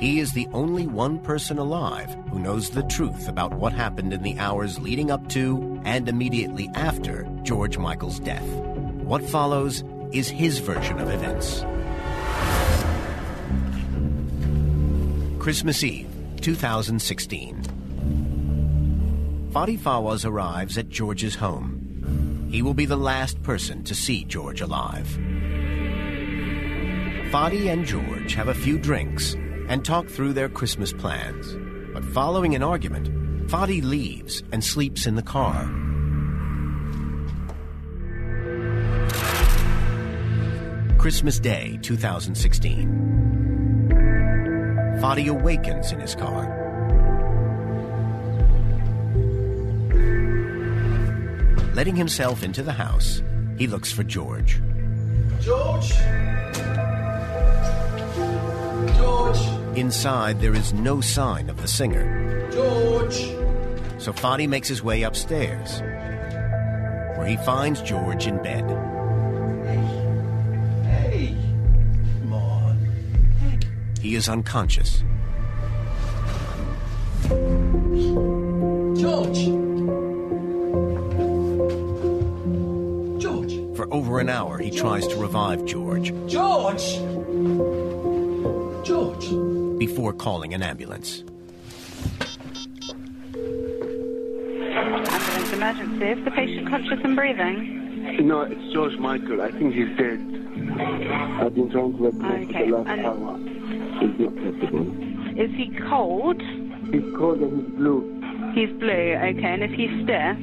He 0.00 0.18
is 0.18 0.32
the 0.32 0.48
only 0.52 0.86
one 0.86 1.18
person 1.18 1.58
alive 1.58 2.14
who 2.30 2.38
knows 2.38 2.70
the 2.70 2.82
truth 2.84 3.28
about 3.28 3.54
what 3.54 3.72
happened 3.72 4.12
in 4.12 4.22
the 4.22 4.38
hours 4.38 4.78
leading 4.78 5.10
up 5.10 5.28
to 5.30 5.80
and 5.84 6.08
immediately 6.08 6.70
after 6.74 7.28
George 7.42 7.78
Michael's 7.78 8.18
death. 8.18 8.46
What 9.04 9.22
follows 9.22 9.84
is 10.12 10.28
his 10.28 10.58
version 10.58 10.98
of 10.98 11.10
events. 11.10 11.64
Christmas 15.38 15.82
Eve, 15.84 16.08
2016. 16.40 17.79
Fadi 19.50 19.76
Fawaz 19.76 20.24
arrives 20.24 20.78
at 20.78 20.88
George's 20.88 21.34
home. 21.34 22.48
He 22.52 22.62
will 22.62 22.72
be 22.72 22.86
the 22.86 22.96
last 22.96 23.42
person 23.42 23.82
to 23.82 23.96
see 23.96 24.22
George 24.24 24.60
alive. 24.60 25.08
Fadi 27.32 27.66
and 27.66 27.84
George 27.84 28.34
have 28.34 28.46
a 28.46 28.54
few 28.54 28.78
drinks 28.78 29.34
and 29.68 29.84
talk 29.84 30.08
through 30.08 30.34
their 30.34 30.48
Christmas 30.48 30.92
plans. 30.92 31.56
But 31.92 32.04
following 32.04 32.54
an 32.54 32.62
argument, 32.62 33.08
Fadi 33.48 33.82
leaves 33.82 34.44
and 34.52 34.62
sleeps 34.62 35.06
in 35.06 35.16
the 35.16 35.22
car. 35.22 35.64
Christmas 40.96 41.40
Day 41.40 41.76
2016. 41.82 42.88
Fadi 45.00 45.26
awakens 45.26 45.90
in 45.90 45.98
his 45.98 46.14
car. 46.14 46.59
Letting 51.74 51.94
himself 51.96 52.42
into 52.42 52.62
the 52.62 52.72
house, 52.72 53.22
he 53.56 53.66
looks 53.66 53.92
for 53.92 54.02
George. 54.02 54.60
George? 55.40 55.92
George? 58.96 59.38
Inside, 59.76 60.40
there 60.40 60.54
is 60.54 60.72
no 60.72 61.00
sign 61.00 61.48
of 61.48 61.62
the 61.62 61.68
singer. 61.68 62.50
George? 62.52 63.14
So 63.98 64.12
Fadi 64.12 64.48
makes 64.48 64.66
his 64.66 64.82
way 64.82 65.02
upstairs, 65.02 65.80
where 67.16 67.26
he 67.26 67.36
finds 67.38 67.80
George 67.82 68.26
in 68.26 68.42
bed. 68.42 68.64
Hey. 69.64 69.86
Hey. 70.90 71.36
Come 72.20 72.32
on. 72.32 72.88
He 74.00 74.16
is 74.16 74.28
unconscious. 74.28 75.04
Over 84.10 84.18
an 84.18 84.28
hour, 84.28 84.58
he 84.58 84.72
tries 84.72 85.06
to 85.06 85.14
revive 85.16 85.64
George 85.66 86.12
George? 86.26 86.96
George? 88.84 89.30
before 89.78 90.12
calling 90.12 90.52
an 90.52 90.64
ambulance. 90.64 91.22
Ambulance 94.74 95.52
emergency. 95.52 96.04
Is 96.06 96.24
the 96.24 96.32
patient 96.32 96.68
conscious 96.68 96.98
and 97.04 97.14
breathing? 97.14 98.26
No, 98.26 98.40
it's 98.42 98.72
George 98.74 98.98
Michael. 98.98 99.40
I 99.42 99.52
think 99.52 99.74
he's 99.74 99.96
dead. 99.96 100.18
I've 101.40 101.54
been 101.54 101.70
trying 101.70 101.96
to 101.96 102.02
let 102.02 102.12
him 102.12 102.20
know 102.20 102.46
for 102.46 102.52
the 102.52 102.66
last 102.72 102.88
and- 102.88 103.06
hour. 103.06 103.38
It's 104.02 104.18
not 104.18 104.34
possible. 104.34 105.40
Is 105.40 105.50
he 105.52 105.70
cold? 105.88 106.42
He's 106.92 107.14
cold 107.16 107.38
and 107.38 107.62
he's 107.62 107.76
blue. 107.76 108.02
He's 108.54 108.70
blue, 108.80 108.90
okay. 108.90 109.52
And 109.54 109.62
is 109.62 109.70
he 109.70 109.86
stiff? 110.02 110.36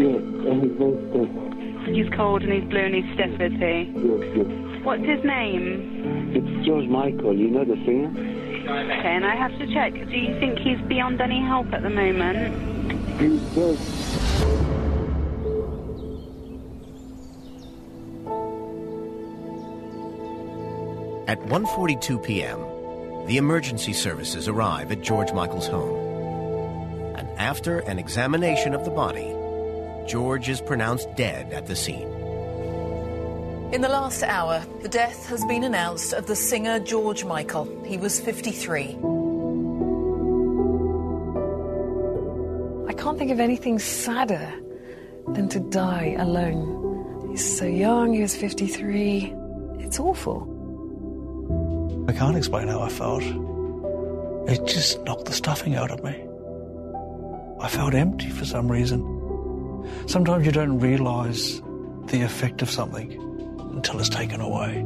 Yes, 0.00 0.22
and 0.48 0.62
he's 0.62 0.72
very 0.78 0.96
stiff. 1.10 1.47
He's 1.92 2.08
cold 2.10 2.42
and 2.42 2.52
he's 2.52 2.64
blue 2.64 2.80
and 2.80 2.94
he's 2.94 3.14
stiff, 3.14 3.40
is 3.40 3.52
he? 3.52 3.92
Yes, 3.96 4.36
yes. 4.36 4.84
What's 4.84 5.04
his 5.04 5.24
name? 5.24 6.32
It's 6.34 6.66
George 6.66 6.86
Michael. 6.88 7.34
You 7.34 7.48
know 7.50 7.64
the 7.64 7.76
singer? 7.84 8.10
Okay, 8.10 9.16
and 9.16 9.24
I 9.24 9.34
have 9.34 9.56
to 9.58 9.66
check. 9.72 9.94
Do 9.94 10.16
you 10.16 10.38
think 10.38 10.58
he's 10.58 10.80
beyond 10.82 11.20
any 11.20 11.40
help 11.40 11.72
at 11.72 11.82
the 11.82 11.90
moment? 11.90 12.52
He's 13.18 13.40
dead. 13.54 13.78
At 21.26 21.40
1:42 21.40 22.22
p.m., 22.22 22.58
the 23.26 23.36
emergency 23.36 23.92
services 23.92 24.48
arrive 24.48 24.92
at 24.92 25.02
George 25.02 25.32
Michael's 25.32 25.66
home. 25.66 25.96
And 27.16 27.28
after 27.38 27.80
an 27.80 27.98
examination 27.98 28.74
of 28.74 28.84
the 28.84 28.90
body, 28.90 29.34
George 30.08 30.48
is 30.48 30.62
pronounced 30.62 31.14
dead 31.16 31.52
at 31.52 31.66
the 31.66 31.76
scene. 31.76 32.08
In 33.74 33.82
the 33.82 33.90
last 33.90 34.22
hour, 34.22 34.64
the 34.80 34.88
death 34.88 35.26
has 35.26 35.44
been 35.44 35.62
announced 35.62 36.14
of 36.14 36.26
the 36.26 36.34
singer 36.34 36.80
George 36.80 37.26
Michael. 37.26 37.66
He 37.84 37.98
was 37.98 38.18
53. 38.18 38.96
I 42.88 42.94
can't 42.94 43.18
think 43.18 43.30
of 43.30 43.38
anything 43.38 43.78
sadder 43.78 44.50
than 45.34 45.50
to 45.50 45.60
die 45.60 46.16
alone. 46.18 47.28
He's 47.30 47.58
so 47.58 47.66
young, 47.66 48.14
he 48.14 48.22
was 48.22 48.34
53. 48.34 49.34
It's 49.80 50.00
awful. 50.00 50.54
I 52.08 52.14
can't 52.14 52.38
explain 52.38 52.68
how 52.68 52.80
I 52.80 52.88
felt. 52.88 53.22
It 54.48 54.66
just 54.66 55.04
knocked 55.04 55.26
the 55.26 55.34
stuffing 55.34 55.76
out 55.76 55.90
of 55.90 56.02
me. 56.02 56.24
I 57.60 57.68
felt 57.68 57.92
empty 57.92 58.30
for 58.30 58.46
some 58.46 58.72
reason. 58.72 59.17
Sometimes 60.06 60.46
you 60.46 60.52
don't 60.52 60.78
realize 60.78 61.60
the 62.06 62.22
effect 62.22 62.62
of 62.62 62.70
something 62.70 63.12
until 63.74 64.00
it's 64.00 64.08
taken 64.08 64.40
away. 64.40 64.78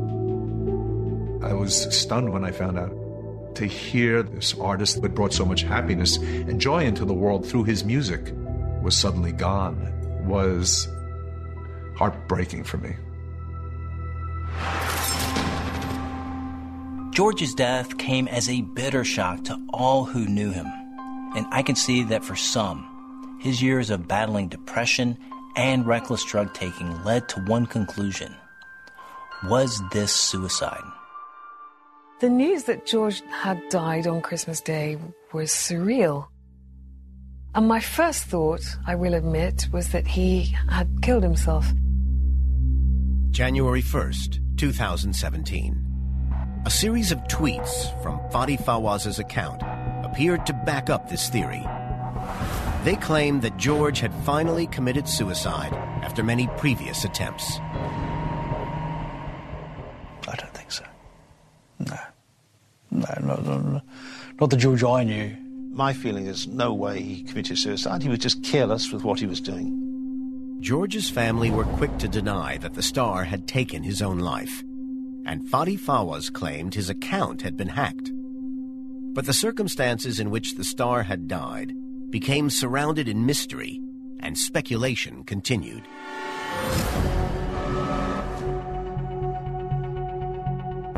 I 1.42 1.54
was 1.54 1.94
stunned 1.96 2.32
when 2.32 2.44
I 2.44 2.50
found 2.50 2.78
out 2.78 2.92
to 3.56 3.66
hear 3.66 4.22
this 4.22 4.54
artist 4.58 5.02
that 5.02 5.14
brought 5.14 5.32
so 5.32 5.44
much 5.44 5.62
happiness 5.62 6.16
and 6.16 6.60
joy 6.60 6.84
into 6.84 7.04
the 7.04 7.14
world 7.14 7.46
through 7.46 7.64
his 7.64 7.84
music 7.84 8.32
was 8.82 8.96
suddenly 8.96 9.32
gone 9.32 9.92
was 10.26 10.88
heartbreaking 11.96 12.64
for 12.64 12.78
me. 12.78 12.94
George's 17.12 17.54
death 17.54 17.98
came 17.98 18.26
as 18.26 18.48
a 18.48 18.62
bitter 18.62 19.04
shock 19.04 19.44
to 19.44 19.58
all 19.70 20.04
who 20.04 20.24
knew 20.24 20.50
him. 20.50 20.66
And 21.36 21.46
I 21.50 21.62
can 21.62 21.76
see 21.76 22.04
that 22.04 22.24
for 22.24 22.36
some, 22.36 22.86
his 23.42 23.60
years 23.60 23.90
of 23.90 24.06
battling 24.06 24.48
depression 24.48 25.18
and 25.56 25.84
reckless 25.84 26.24
drug 26.24 26.54
taking 26.54 27.04
led 27.04 27.28
to 27.28 27.40
one 27.40 27.66
conclusion. 27.66 28.34
Was 29.44 29.82
this 29.90 30.12
suicide? 30.12 30.84
The 32.20 32.30
news 32.30 32.64
that 32.64 32.86
George 32.86 33.20
had 33.32 33.60
died 33.68 34.06
on 34.06 34.22
Christmas 34.22 34.60
Day 34.60 34.96
was 35.32 35.50
surreal. 35.50 36.28
And 37.52 37.66
my 37.66 37.80
first 37.80 38.24
thought, 38.24 38.62
I 38.86 38.94
will 38.94 39.14
admit, 39.14 39.66
was 39.72 39.88
that 39.88 40.06
he 40.06 40.54
had 40.70 40.88
killed 41.02 41.24
himself. 41.24 41.66
January 43.32 43.82
1st, 43.82 44.56
2017. 44.56 45.82
A 46.64 46.70
series 46.70 47.10
of 47.10 47.18
tweets 47.24 48.02
from 48.04 48.20
Fadi 48.30 48.56
Fawaz's 48.56 49.18
account 49.18 49.62
appeared 50.06 50.46
to 50.46 50.52
back 50.52 50.88
up 50.88 51.10
this 51.10 51.28
theory. 51.28 51.66
They 52.84 52.96
claimed 52.96 53.42
that 53.42 53.56
George 53.58 54.00
had 54.00 54.12
finally 54.24 54.66
committed 54.66 55.08
suicide 55.08 55.72
after 56.02 56.24
many 56.24 56.48
previous 56.56 57.04
attempts. 57.04 57.58
I 60.26 60.34
don't 60.36 60.52
think 60.52 60.72
so. 60.72 60.84
No. 61.78 61.96
No, 62.90 63.14
no, 63.20 63.36
no, 63.36 63.58
no. 63.58 63.80
Not 64.40 64.50
the 64.50 64.56
George 64.56 64.82
I 64.82 65.04
knew. 65.04 65.36
My 65.70 65.92
feeling 65.92 66.26
is 66.26 66.48
no 66.48 66.74
way 66.74 67.00
he 67.00 67.22
committed 67.22 67.56
suicide. 67.56 68.02
He 68.02 68.08
was 68.08 68.18
just 68.18 68.42
careless 68.42 68.90
with 68.92 69.04
what 69.04 69.20
he 69.20 69.26
was 69.26 69.40
doing. 69.40 70.58
George's 70.60 71.08
family 71.08 71.52
were 71.52 71.64
quick 71.64 71.96
to 71.98 72.08
deny 72.08 72.58
that 72.58 72.74
the 72.74 72.82
star 72.82 73.22
had 73.22 73.46
taken 73.46 73.84
his 73.84 74.02
own 74.02 74.18
life, 74.18 74.60
and 75.24 75.46
Fadi 75.46 75.78
Fawaz 75.78 76.32
claimed 76.32 76.74
his 76.74 76.90
account 76.90 77.42
had 77.42 77.56
been 77.56 77.68
hacked. 77.68 78.10
But 79.14 79.26
the 79.26 79.32
circumstances 79.32 80.18
in 80.18 80.30
which 80.30 80.56
the 80.56 80.64
star 80.64 81.04
had 81.04 81.28
died 81.28 81.72
became 82.12 82.50
surrounded 82.50 83.08
in 83.08 83.24
mystery, 83.26 83.80
and 84.20 84.36
speculation 84.36 85.24
continued. 85.24 85.82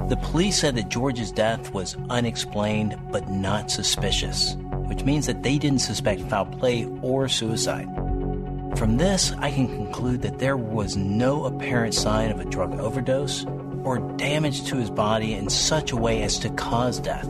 The 0.08 0.18
police 0.20 0.58
said 0.58 0.74
that 0.74 0.90
George's 0.90 1.32
death 1.32 1.72
was 1.72 1.96
unexplained 2.10 2.98
but 3.10 3.30
not 3.30 3.70
suspicious, 3.70 4.56
which 4.88 5.04
means 5.04 5.26
that 5.26 5.44
they 5.44 5.56
didn't 5.56 5.78
suspect 5.78 6.20
foul 6.22 6.46
play 6.46 6.84
or 7.00 7.28
suicide. 7.28 7.88
From 8.76 8.96
this, 8.96 9.32
I 9.38 9.52
can 9.52 9.68
conclude 9.68 10.20
that 10.22 10.40
there 10.40 10.56
was 10.56 10.96
no 10.96 11.44
apparent 11.44 11.94
sign 11.94 12.32
of 12.32 12.40
a 12.40 12.44
drug 12.44 12.78
overdose 12.80 13.46
or 13.84 13.98
damage 14.16 14.64
to 14.64 14.76
his 14.76 14.90
body 14.90 15.32
in 15.32 15.48
such 15.48 15.92
a 15.92 15.96
way 15.96 16.22
as 16.22 16.40
to 16.40 16.50
cause 16.50 16.98
death. 16.98 17.28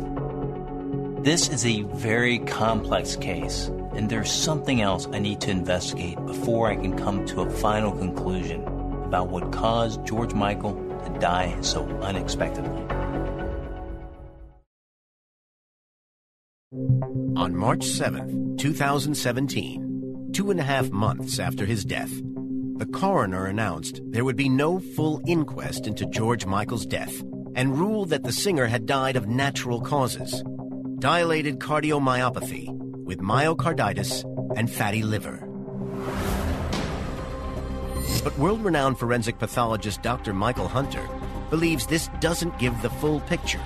This 1.25 1.49
is 1.49 1.65
a 1.65 1.81
very 1.85 2.39
complex 2.41 3.17
case, 3.17 3.69
And 3.95 4.11
there's 4.11 4.31
something 4.31 4.83
else 4.83 5.09
I 5.11 5.21
need 5.21 5.41
to 5.41 5.51
investigate 5.51 6.23
before 6.27 6.71
I 6.71 6.77
can 6.77 6.99
come 6.99 7.25
to 7.25 7.41
a 7.41 7.49
final 7.49 7.93
conclusion 7.93 8.63
about 9.07 9.31
what 9.31 9.51
caused 9.51 10.05
George 10.05 10.35
Michael 10.35 10.75
to 10.75 11.19
die 11.21 11.57
so 11.63 11.87
unexpectedly. 12.03 12.83
On 17.37 17.57
March 17.57 17.87
7th, 17.87 18.59
2017, 18.59 20.31
two 20.35 20.51
and 20.51 20.61
a 20.61 20.63
half 20.63 20.91
months 20.91 21.39
after 21.39 21.65
his 21.65 21.87
death, 21.87 22.13
the 22.77 22.91
coroner 22.93 23.47
announced 23.47 24.03
there 24.11 24.27
would 24.27 24.37
be 24.37 24.51
no 24.51 24.79
full 24.79 25.23
inquest 25.27 25.87
into 25.87 26.05
George 26.05 26.45
Michael's 26.45 26.85
death 26.85 27.23
and 27.55 27.79
ruled 27.79 28.11
that 28.11 28.25
the 28.25 28.33
singer 28.33 28.67
had 28.67 28.85
died 28.85 29.17
of 29.17 29.27
natural 29.27 29.81
causes 29.81 30.45
dilated 31.05 31.59
cardiomyopathy 31.59 32.75
with 33.05 33.21
myocarditis 33.21 34.25
and 34.57 34.71
fatty 34.71 35.03
liver. 35.03 35.47
But 38.25 38.39
world 38.39 38.65
renowned 38.65 38.99
forensic 38.99 39.39
pathologist 39.39 40.01
Dr. 40.01 40.33
Michael 40.33 40.67
Hunter 40.67 41.07
believes 41.51 41.87
this 41.87 42.09
doesn't 42.21 42.59
give 42.59 42.81
the 42.81 42.89
full 42.89 43.21
picture 43.21 43.61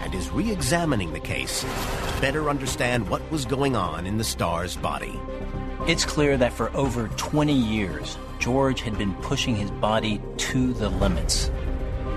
and 0.00 0.14
is 0.14 0.30
re 0.30 0.50
examining 0.50 1.12
the 1.12 1.20
case 1.20 1.60
to 1.60 2.20
better 2.22 2.48
understand 2.48 3.06
what 3.10 3.30
was 3.30 3.44
going 3.44 3.76
on 3.76 4.06
in 4.06 4.16
the 4.16 4.24
star's 4.24 4.74
body. 4.78 5.20
It's 5.86 6.06
clear 6.06 6.38
that 6.38 6.54
for 6.54 6.74
over 6.74 7.08
20 7.18 7.52
years, 7.52 8.16
George 8.38 8.80
had 8.80 8.96
been 8.96 9.12
pushing 9.16 9.56
his 9.56 9.70
body 9.72 10.22
to 10.38 10.72
the 10.72 10.88
limits. 10.88 11.50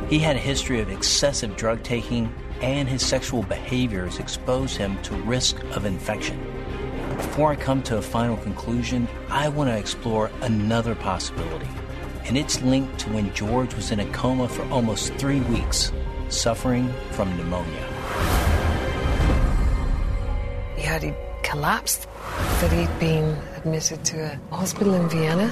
He 0.08 0.20
had 0.20 0.38
a 0.38 0.40
history 0.40 0.80
of 0.80 0.90
excessive 0.90 1.58
drug 1.58 1.84
taking, 1.84 2.34
and 2.62 2.88
his 2.88 3.06
sexual 3.06 3.44
behaviors 3.44 4.20
expose 4.20 4.76
him 4.76 5.02
to 5.02 5.16
risk 5.24 5.60
of 5.76 5.86
infection. 5.86 6.40
Before 7.18 7.52
I 7.52 7.56
come 7.56 7.82
to 7.84 7.98
a 7.98 8.02
final 8.02 8.38
conclusion, 8.38 9.08
I 9.30 9.50
want 9.50 9.70
to 9.70 9.78
explore 9.78 10.32
another 10.42 10.96
possibility, 10.96 11.68
and 12.26 12.38
it's 12.38 12.62
linked 12.62 13.00
to 13.00 13.10
when 13.10 13.34
George 13.34 13.74
was 13.76 13.92
in 13.92 14.00
a 14.00 14.06
coma 14.12 14.48
for 14.48 14.68
almost 14.70 15.14
three 15.16 15.42
weeks, 15.42 15.92
suffering 16.30 16.94
from 17.12 17.36
pneumonia. 17.38 17.88
He 20.76 20.84
had 20.84 21.04
he 21.04 21.14
collapsed, 21.44 22.08
that 22.62 22.72
he'd 22.72 23.00
been 23.00 23.36
admitted 23.56 24.06
to 24.06 24.40
a 24.52 24.56
hospital 24.56 24.94
in 24.94 25.10
Vienna, 25.10 25.52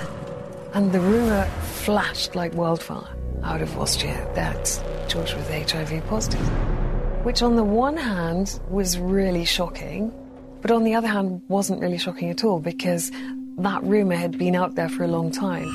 and 0.74 0.92
the 0.92 1.00
rumour 1.00 1.46
flashed 1.84 2.36
like 2.36 2.54
wildfire 2.54 3.16
out 3.44 3.62
of 3.62 3.78
Austria 3.78 4.30
that 4.36 4.84
George 5.08 5.34
was 5.34 5.48
HIV 5.48 6.06
positive. 6.08 6.79
Which, 7.24 7.42
on 7.42 7.56
the 7.56 7.64
one 7.64 7.98
hand, 7.98 8.60
was 8.70 8.98
really 8.98 9.46
shocking, 9.46 10.14
but 10.62 10.72
on 10.72 10.84
the 10.84 10.96
other 10.96 11.08
hand, 11.08 11.42
wasn't 11.48 11.82
really 11.82 11.98
shocking 11.98 12.30
at 12.30 12.44
all 12.44 12.60
because 12.60 13.12
that 13.58 13.84
rumour 13.84 14.16
had 14.16 14.38
been 14.38 14.56
out 14.56 14.76
there 14.76 14.88
for 14.88 15.04
a 15.04 15.08
long 15.08 15.30
time. 15.30 15.68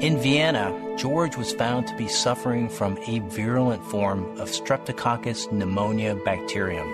In 0.00 0.18
Vienna, 0.18 0.74
George 0.98 1.36
was 1.36 1.52
found 1.52 1.86
to 1.86 1.96
be 1.96 2.08
suffering 2.08 2.68
from 2.68 2.98
a 3.06 3.20
virulent 3.20 3.84
form 3.84 4.24
of 4.40 4.48
Streptococcus 4.50 5.50
pneumonia 5.52 6.16
bacterium. 6.24 6.92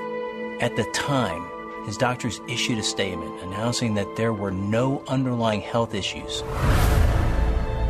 At 0.61 0.77
the 0.77 0.85
time, 0.93 1.45
his 1.87 1.97
doctors 1.97 2.41
issued 2.47 2.79
a 2.79 2.83
statement 2.83 3.41
announcing 3.43 3.95
that 3.95 4.17
there 4.17 4.35
were 4.35 4.51
no 4.51 5.03
underlying 5.09 5.63
health 5.63 5.95
issues. 5.95 6.45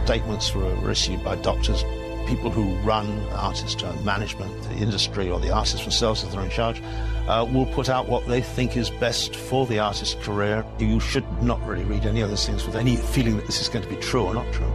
Statements 0.04 0.54
were 0.54 0.90
issued 0.90 1.22
by 1.24 1.34
doctors, 1.36 1.84
people 2.26 2.50
who 2.50 2.74
run 2.78 3.08
artist 3.30 3.84
management, 4.04 4.62
the 4.64 4.74
industry, 4.76 5.30
or 5.30 5.40
the 5.40 5.50
artists 5.50 5.82
themselves 5.82 6.22
if 6.24 6.32
they're 6.32 6.40
in 6.40 6.50
charge, 6.50 6.82
uh, 7.28 7.46
will 7.52 7.66
put 7.66 7.88
out 7.88 8.08
what 8.08 8.26
they 8.26 8.40
think 8.40 8.76
is 8.76 8.90
best 8.90 9.36
for 9.36 9.66
the 9.66 9.78
artist's 9.78 10.14
career. 10.24 10.64
You 10.78 11.00
should 11.00 11.24
not 11.42 11.64
really 11.66 11.84
read 11.84 12.06
any 12.06 12.20
of 12.20 12.30
those 12.30 12.46
things 12.46 12.66
with 12.66 12.76
any 12.76 12.96
feeling 12.96 13.36
that 13.36 13.46
this 13.46 13.60
is 13.60 13.68
going 13.68 13.84
to 13.84 13.90
be 13.90 13.96
true 13.96 14.24
or 14.24 14.34
not 14.34 14.52
true. 14.52 14.70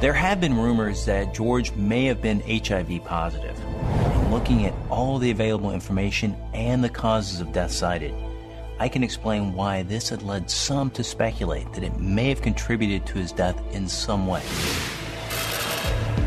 There 0.00 0.12
have 0.12 0.40
been 0.40 0.54
rumors 0.54 1.06
that 1.06 1.32
George 1.32 1.72
may 1.72 2.04
have 2.06 2.20
been 2.20 2.40
HIV 2.40 3.04
positive. 3.04 3.58
And 3.58 4.30
looking 4.30 4.66
at 4.66 4.74
all 4.90 5.18
the 5.18 5.30
available 5.30 5.70
information 5.70 6.36
and 6.52 6.84
the 6.84 6.90
causes 6.90 7.40
of 7.40 7.52
death 7.52 7.70
cited, 7.70 8.14
I 8.78 8.88
can 8.88 9.04
explain 9.04 9.54
why 9.54 9.84
this 9.84 10.08
had 10.08 10.22
led 10.22 10.50
some 10.50 10.90
to 10.90 11.04
speculate 11.04 11.72
that 11.72 11.84
it 11.84 11.98
may 11.98 12.28
have 12.28 12.42
contributed 12.42 13.06
to 13.06 13.14
his 13.14 13.30
death 13.30 13.58
in 13.72 13.88
some 13.88 14.26
way. 14.26 14.42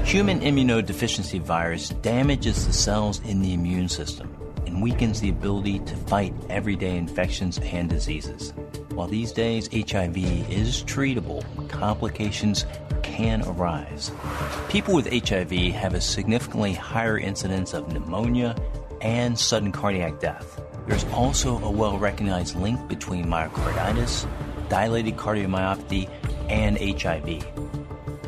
Human 0.08 0.40
immunodeficiency 0.40 1.42
virus 1.42 1.90
damages 1.90 2.66
the 2.66 2.72
cells 2.72 3.20
in 3.26 3.42
the 3.42 3.52
immune 3.54 3.90
system 3.90 4.34
and 4.66 4.82
weakens 4.82 5.20
the 5.20 5.28
ability 5.28 5.80
to 5.80 5.98
fight 5.98 6.34
everyday 6.50 6.96
infections 6.96 7.58
and 7.58 7.90
diseases. 7.90 8.54
While 8.92 9.10
these 9.10 9.34
days 9.34 9.68
HIV 9.68 10.16
is 10.50 10.82
treatable, 10.86 11.44
complications 11.68 12.66
can 13.04 13.44
arise. 13.48 14.10
People 14.70 14.96
with 14.96 15.12
HIV 15.12 15.52
have 15.74 15.94
a 15.94 16.00
significantly 16.00 16.72
higher 16.72 17.18
incidence 17.18 17.74
of 17.74 17.92
pneumonia 17.92 18.56
and 19.02 19.38
sudden 19.38 19.74
cardiac 19.74 20.22
death. 20.22 20.62
There's 20.88 21.04
also 21.12 21.60
a 21.60 21.70
well 21.70 21.98
recognized 22.00 22.56
link 22.56 22.88
between 22.88 23.26
myocarditis, 23.26 24.26
dilated 24.70 25.18
cardiomyopathy, 25.18 26.10
and 26.48 26.78
HIV. 26.78 27.44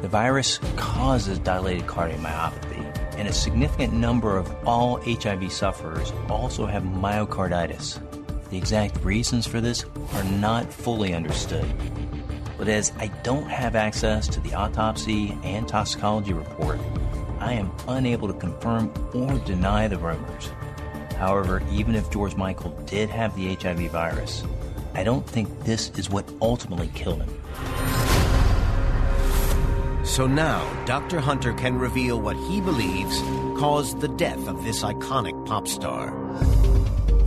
The 0.02 0.08
virus 0.08 0.60
causes 0.78 1.40
dilated 1.40 1.86
cardiomyopathy, 1.86 3.18
and 3.18 3.28
a 3.28 3.34
significant 3.34 3.92
number 3.92 4.38
of 4.38 4.50
all 4.66 5.02
HIV 5.02 5.52
sufferers 5.52 6.14
also 6.30 6.66
have 6.66 6.84
myocarditis. 6.84 8.00
The 8.50 8.58
exact 8.58 9.04
reasons 9.04 9.46
for 9.46 9.60
this 9.60 9.86
are 10.14 10.24
not 10.24 10.72
fully 10.72 11.14
understood. 11.14 11.66
But 12.58 12.70
as 12.70 12.94
I 12.98 13.08
don't 13.24 13.48
have 13.50 13.76
access 13.76 14.28
to 14.30 14.40
the 14.40 14.54
autopsy 14.54 15.38
and 15.44 15.68
toxicology 15.68 16.32
report, 16.32 16.80
I 17.40 17.54
am 17.54 17.72
unable 17.88 18.28
to 18.30 18.34
confirm 18.34 18.94
or 19.14 19.38
deny 19.40 19.90
the 19.90 19.98
rumors. 19.98 20.50
However, 21.18 21.62
even 21.72 21.96
if 21.96 22.10
George 22.10 22.36
Michael 22.36 22.72
did 22.86 23.10
have 23.10 23.36
the 23.36 23.54
HIV 23.56 23.92
virus, 23.92 24.44
I 24.94 25.04
don't 25.04 25.28
think 25.28 25.66
this 25.66 25.90
is 25.92 26.10
what 26.10 26.32
ultimately 26.42 26.90
killed 26.96 27.22
him. 27.22 27.39
So 30.10 30.26
now, 30.26 30.68
Dr. 30.86 31.20
Hunter 31.20 31.54
can 31.54 31.78
reveal 31.78 32.20
what 32.20 32.36
he 32.36 32.60
believes 32.60 33.22
caused 33.58 34.02
the 34.02 34.08
death 34.08 34.48
of 34.48 34.64
this 34.64 34.82
iconic 34.82 35.46
pop 35.46 35.68
star. 35.68 36.10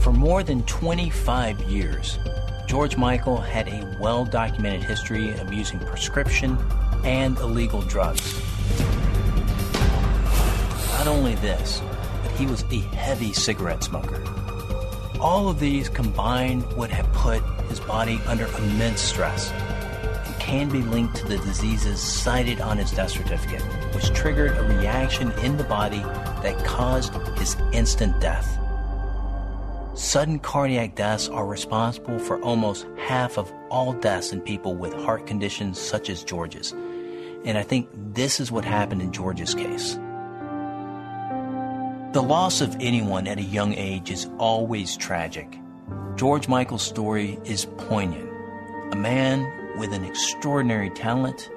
For 0.00 0.12
more 0.12 0.42
than 0.42 0.64
25 0.64 1.60
years, 1.62 2.18
George 2.66 2.96
Michael 2.96 3.38
had 3.38 3.68
a 3.68 3.96
well 4.00 4.24
documented 4.24 4.82
history 4.82 5.30
of 5.30 5.52
using 5.52 5.78
prescription 5.78 6.58
and 7.04 7.38
illegal 7.38 7.82
drugs. 7.82 8.36
Not 10.98 11.06
only 11.06 11.36
this, 11.36 11.80
but 12.22 12.32
he 12.32 12.46
was 12.46 12.64
a 12.72 12.80
heavy 12.96 13.32
cigarette 13.32 13.84
smoker. 13.84 14.22
All 15.20 15.48
of 15.48 15.60
these 15.60 15.88
combined 15.88 16.70
would 16.76 16.90
have 16.90 17.10
put 17.12 17.42
his 17.68 17.78
body 17.78 18.20
under 18.26 18.48
immense 18.58 19.00
stress 19.00 19.52
can 20.52 20.68
be 20.68 20.82
linked 20.82 21.16
to 21.16 21.24
the 21.24 21.38
diseases 21.38 21.98
cited 21.98 22.60
on 22.60 22.76
his 22.76 22.90
death 22.90 23.10
certificate, 23.10 23.62
which 23.94 24.12
triggered 24.12 24.54
a 24.54 24.62
reaction 24.76 25.32
in 25.38 25.56
the 25.56 25.64
body 25.64 26.00
that 26.42 26.62
caused 26.62 27.14
his 27.38 27.56
instant 27.72 28.20
death. 28.20 28.58
Sudden 29.94 30.40
cardiac 30.40 30.94
deaths 30.94 31.26
are 31.30 31.46
responsible 31.46 32.18
for 32.18 32.38
almost 32.42 32.86
half 32.98 33.38
of 33.38 33.50
all 33.70 33.94
deaths 33.94 34.30
in 34.30 34.42
people 34.42 34.74
with 34.74 34.92
heart 34.92 35.26
conditions 35.26 35.80
such 35.80 36.10
as 36.10 36.22
George's. 36.22 36.72
And 37.46 37.56
I 37.56 37.62
think 37.62 37.88
this 38.12 38.38
is 38.38 38.52
what 38.52 38.66
happened 38.66 39.00
in 39.00 39.10
George's 39.10 39.54
case. 39.54 39.94
The 42.12 42.22
loss 42.22 42.60
of 42.60 42.76
anyone 42.78 43.26
at 43.26 43.38
a 43.38 43.42
young 43.42 43.72
age 43.72 44.10
is 44.10 44.28
always 44.36 44.98
tragic. 44.98 45.58
George 46.16 46.46
Michael's 46.46 46.82
story 46.82 47.38
is 47.42 47.64
poignant. 47.78 48.28
A 48.92 48.96
man 48.96 49.50
with 49.78 49.92
an 49.92 50.04
extraordinary 50.04 50.90
talent 50.90 51.50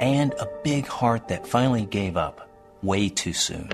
and 0.00 0.32
a 0.34 0.48
big 0.64 0.86
heart 0.86 1.28
that 1.28 1.46
finally 1.46 1.84
gave 1.84 2.16
up 2.16 2.50
way 2.82 3.08
too 3.08 3.32
soon. 3.32 3.70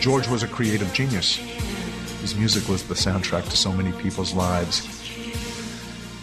George 0.00 0.28
was 0.28 0.42
a 0.42 0.48
creative 0.48 0.92
genius. 0.92 1.36
His 2.20 2.34
music 2.34 2.68
was 2.68 2.86
the 2.86 2.94
soundtrack 2.94 3.44
to 3.44 3.56
so 3.56 3.72
many 3.72 3.92
people's 3.92 4.34
lives. 4.34 4.86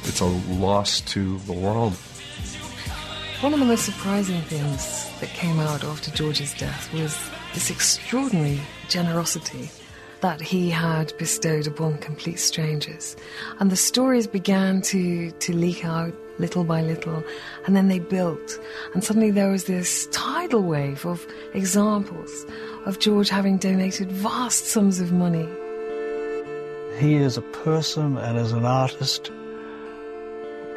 It's 0.03 0.21
a 0.21 0.25
loss 0.25 1.01
to 1.01 1.39
the 1.39 1.53
world. 1.53 1.93
One 3.41 3.53
of 3.53 3.59
the 3.59 3.65
most 3.65 3.85
surprising 3.85 4.41
things 4.41 5.09
that 5.19 5.29
came 5.29 5.59
out 5.59 5.83
after 5.83 6.11
George's 6.11 6.53
death 6.53 6.91
was 6.93 7.17
this 7.53 7.69
extraordinary 7.69 8.61
generosity 8.87 9.69
that 10.21 10.41
he 10.41 10.69
had 10.69 11.13
bestowed 11.17 11.67
upon 11.67 11.97
complete 11.97 12.39
strangers. 12.39 13.15
And 13.59 13.71
the 13.71 13.75
stories 13.75 14.27
began 14.27 14.81
to, 14.83 15.31
to 15.31 15.53
leak 15.53 15.85
out 15.85 16.13
little 16.37 16.63
by 16.63 16.81
little, 16.81 17.23
and 17.65 17.75
then 17.75 17.87
they 17.87 17.99
built. 17.99 18.59
And 18.93 19.03
suddenly 19.03 19.31
there 19.31 19.49
was 19.49 19.65
this 19.65 20.07
tidal 20.11 20.63
wave 20.63 21.05
of 21.05 21.25
examples 21.53 22.45
of 22.85 22.99
George 22.99 23.29
having 23.29 23.57
donated 23.57 24.11
vast 24.11 24.65
sums 24.65 24.99
of 24.99 25.11
money 25.11 25.47
he 26.97 27.17
as 27.17 27.37
a 27.37 27.41
person 27.41 28.17
and 28.17 28.37
as 28.37 28.51
an 28.51 28.65
artist, 28.65 29.31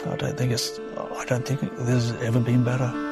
I 0.07 0.16
don't 0.16 0.36
think 0.36 0.53
it's. 0.53 0.78
I 0.97 1.24
don't 1.26 1.47
think 1.47 1.61
there's 1.78 2.12
ever 2.22 2.41
been 2.41 2.64
better. 2.64 3.07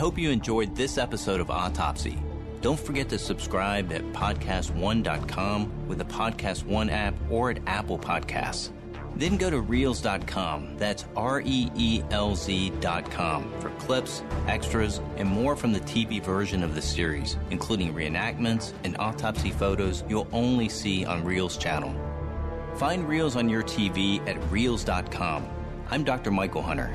Hope 0.00 0.16
you 0.16 0.30
enjoyed 0.30 0.74
this 0.74 0.96
episode 0.96 1.40
of 1.40 1.50
Autopsy. 1.50 2.18
Don't 2.62 2.80
forget 2.80 3.10
to 3.10 3.18
subscribe 3.18 3.92
at 3.92 4.00
podcast1.com 4.14 5.88
with 5.88 5.98
the 5.98 6.06
Podcast 6.06 6.64
One 6.64 6.88
app 6.88 7.12
or 7.28 7.50
at 7.50 7.58
Apple 7.66 7.98
Podcasts. 7.98 8.72
Then 9.14 9.36
go 9.36 9.50
to 9.50 9.60
Reelz.com, 9.60 10.78
that's 10.78 11.04
R 11.16 11.42
E 11.44 11.70
E 11.74 12.02
L 12.12 12.34
Z.com, 12.34 13.52
for 13.60 13.68
clips, 13.72 14.22
extras, 14.46 15.02
and 15.18 15.28
more 15.28 15.54
from 15.54 15.70
the 15.70 15.80
TV 15.80 16.24
version 16.24 16.62
of 16.62 16.74
the 16.74 16.80
series, 16.80 17.36
including 17.50 17.92
reenactments 17.92 18.72
and 18.84 18.96
autopsy 18.98 19.50
photos 19.50 20.02
you'll 20.08 20.28
only 20.32 20.70
see 20.70 21.04
on 21.04 21.22
Reelz 21.24 21.60
channel. 21.60 21.94
Find 22.76 23.06
Reelz 23.06 23.36
on 23.36 23.50
your 23.50 23.64
TV 23.64 24.26
at 24.26 24.40
Reelz.com. 24.50 25.46
I'm 25.90 26.04
Dr. 26.04 26.30
Michael 26.30 26.62
Hunter. 26.62 26.90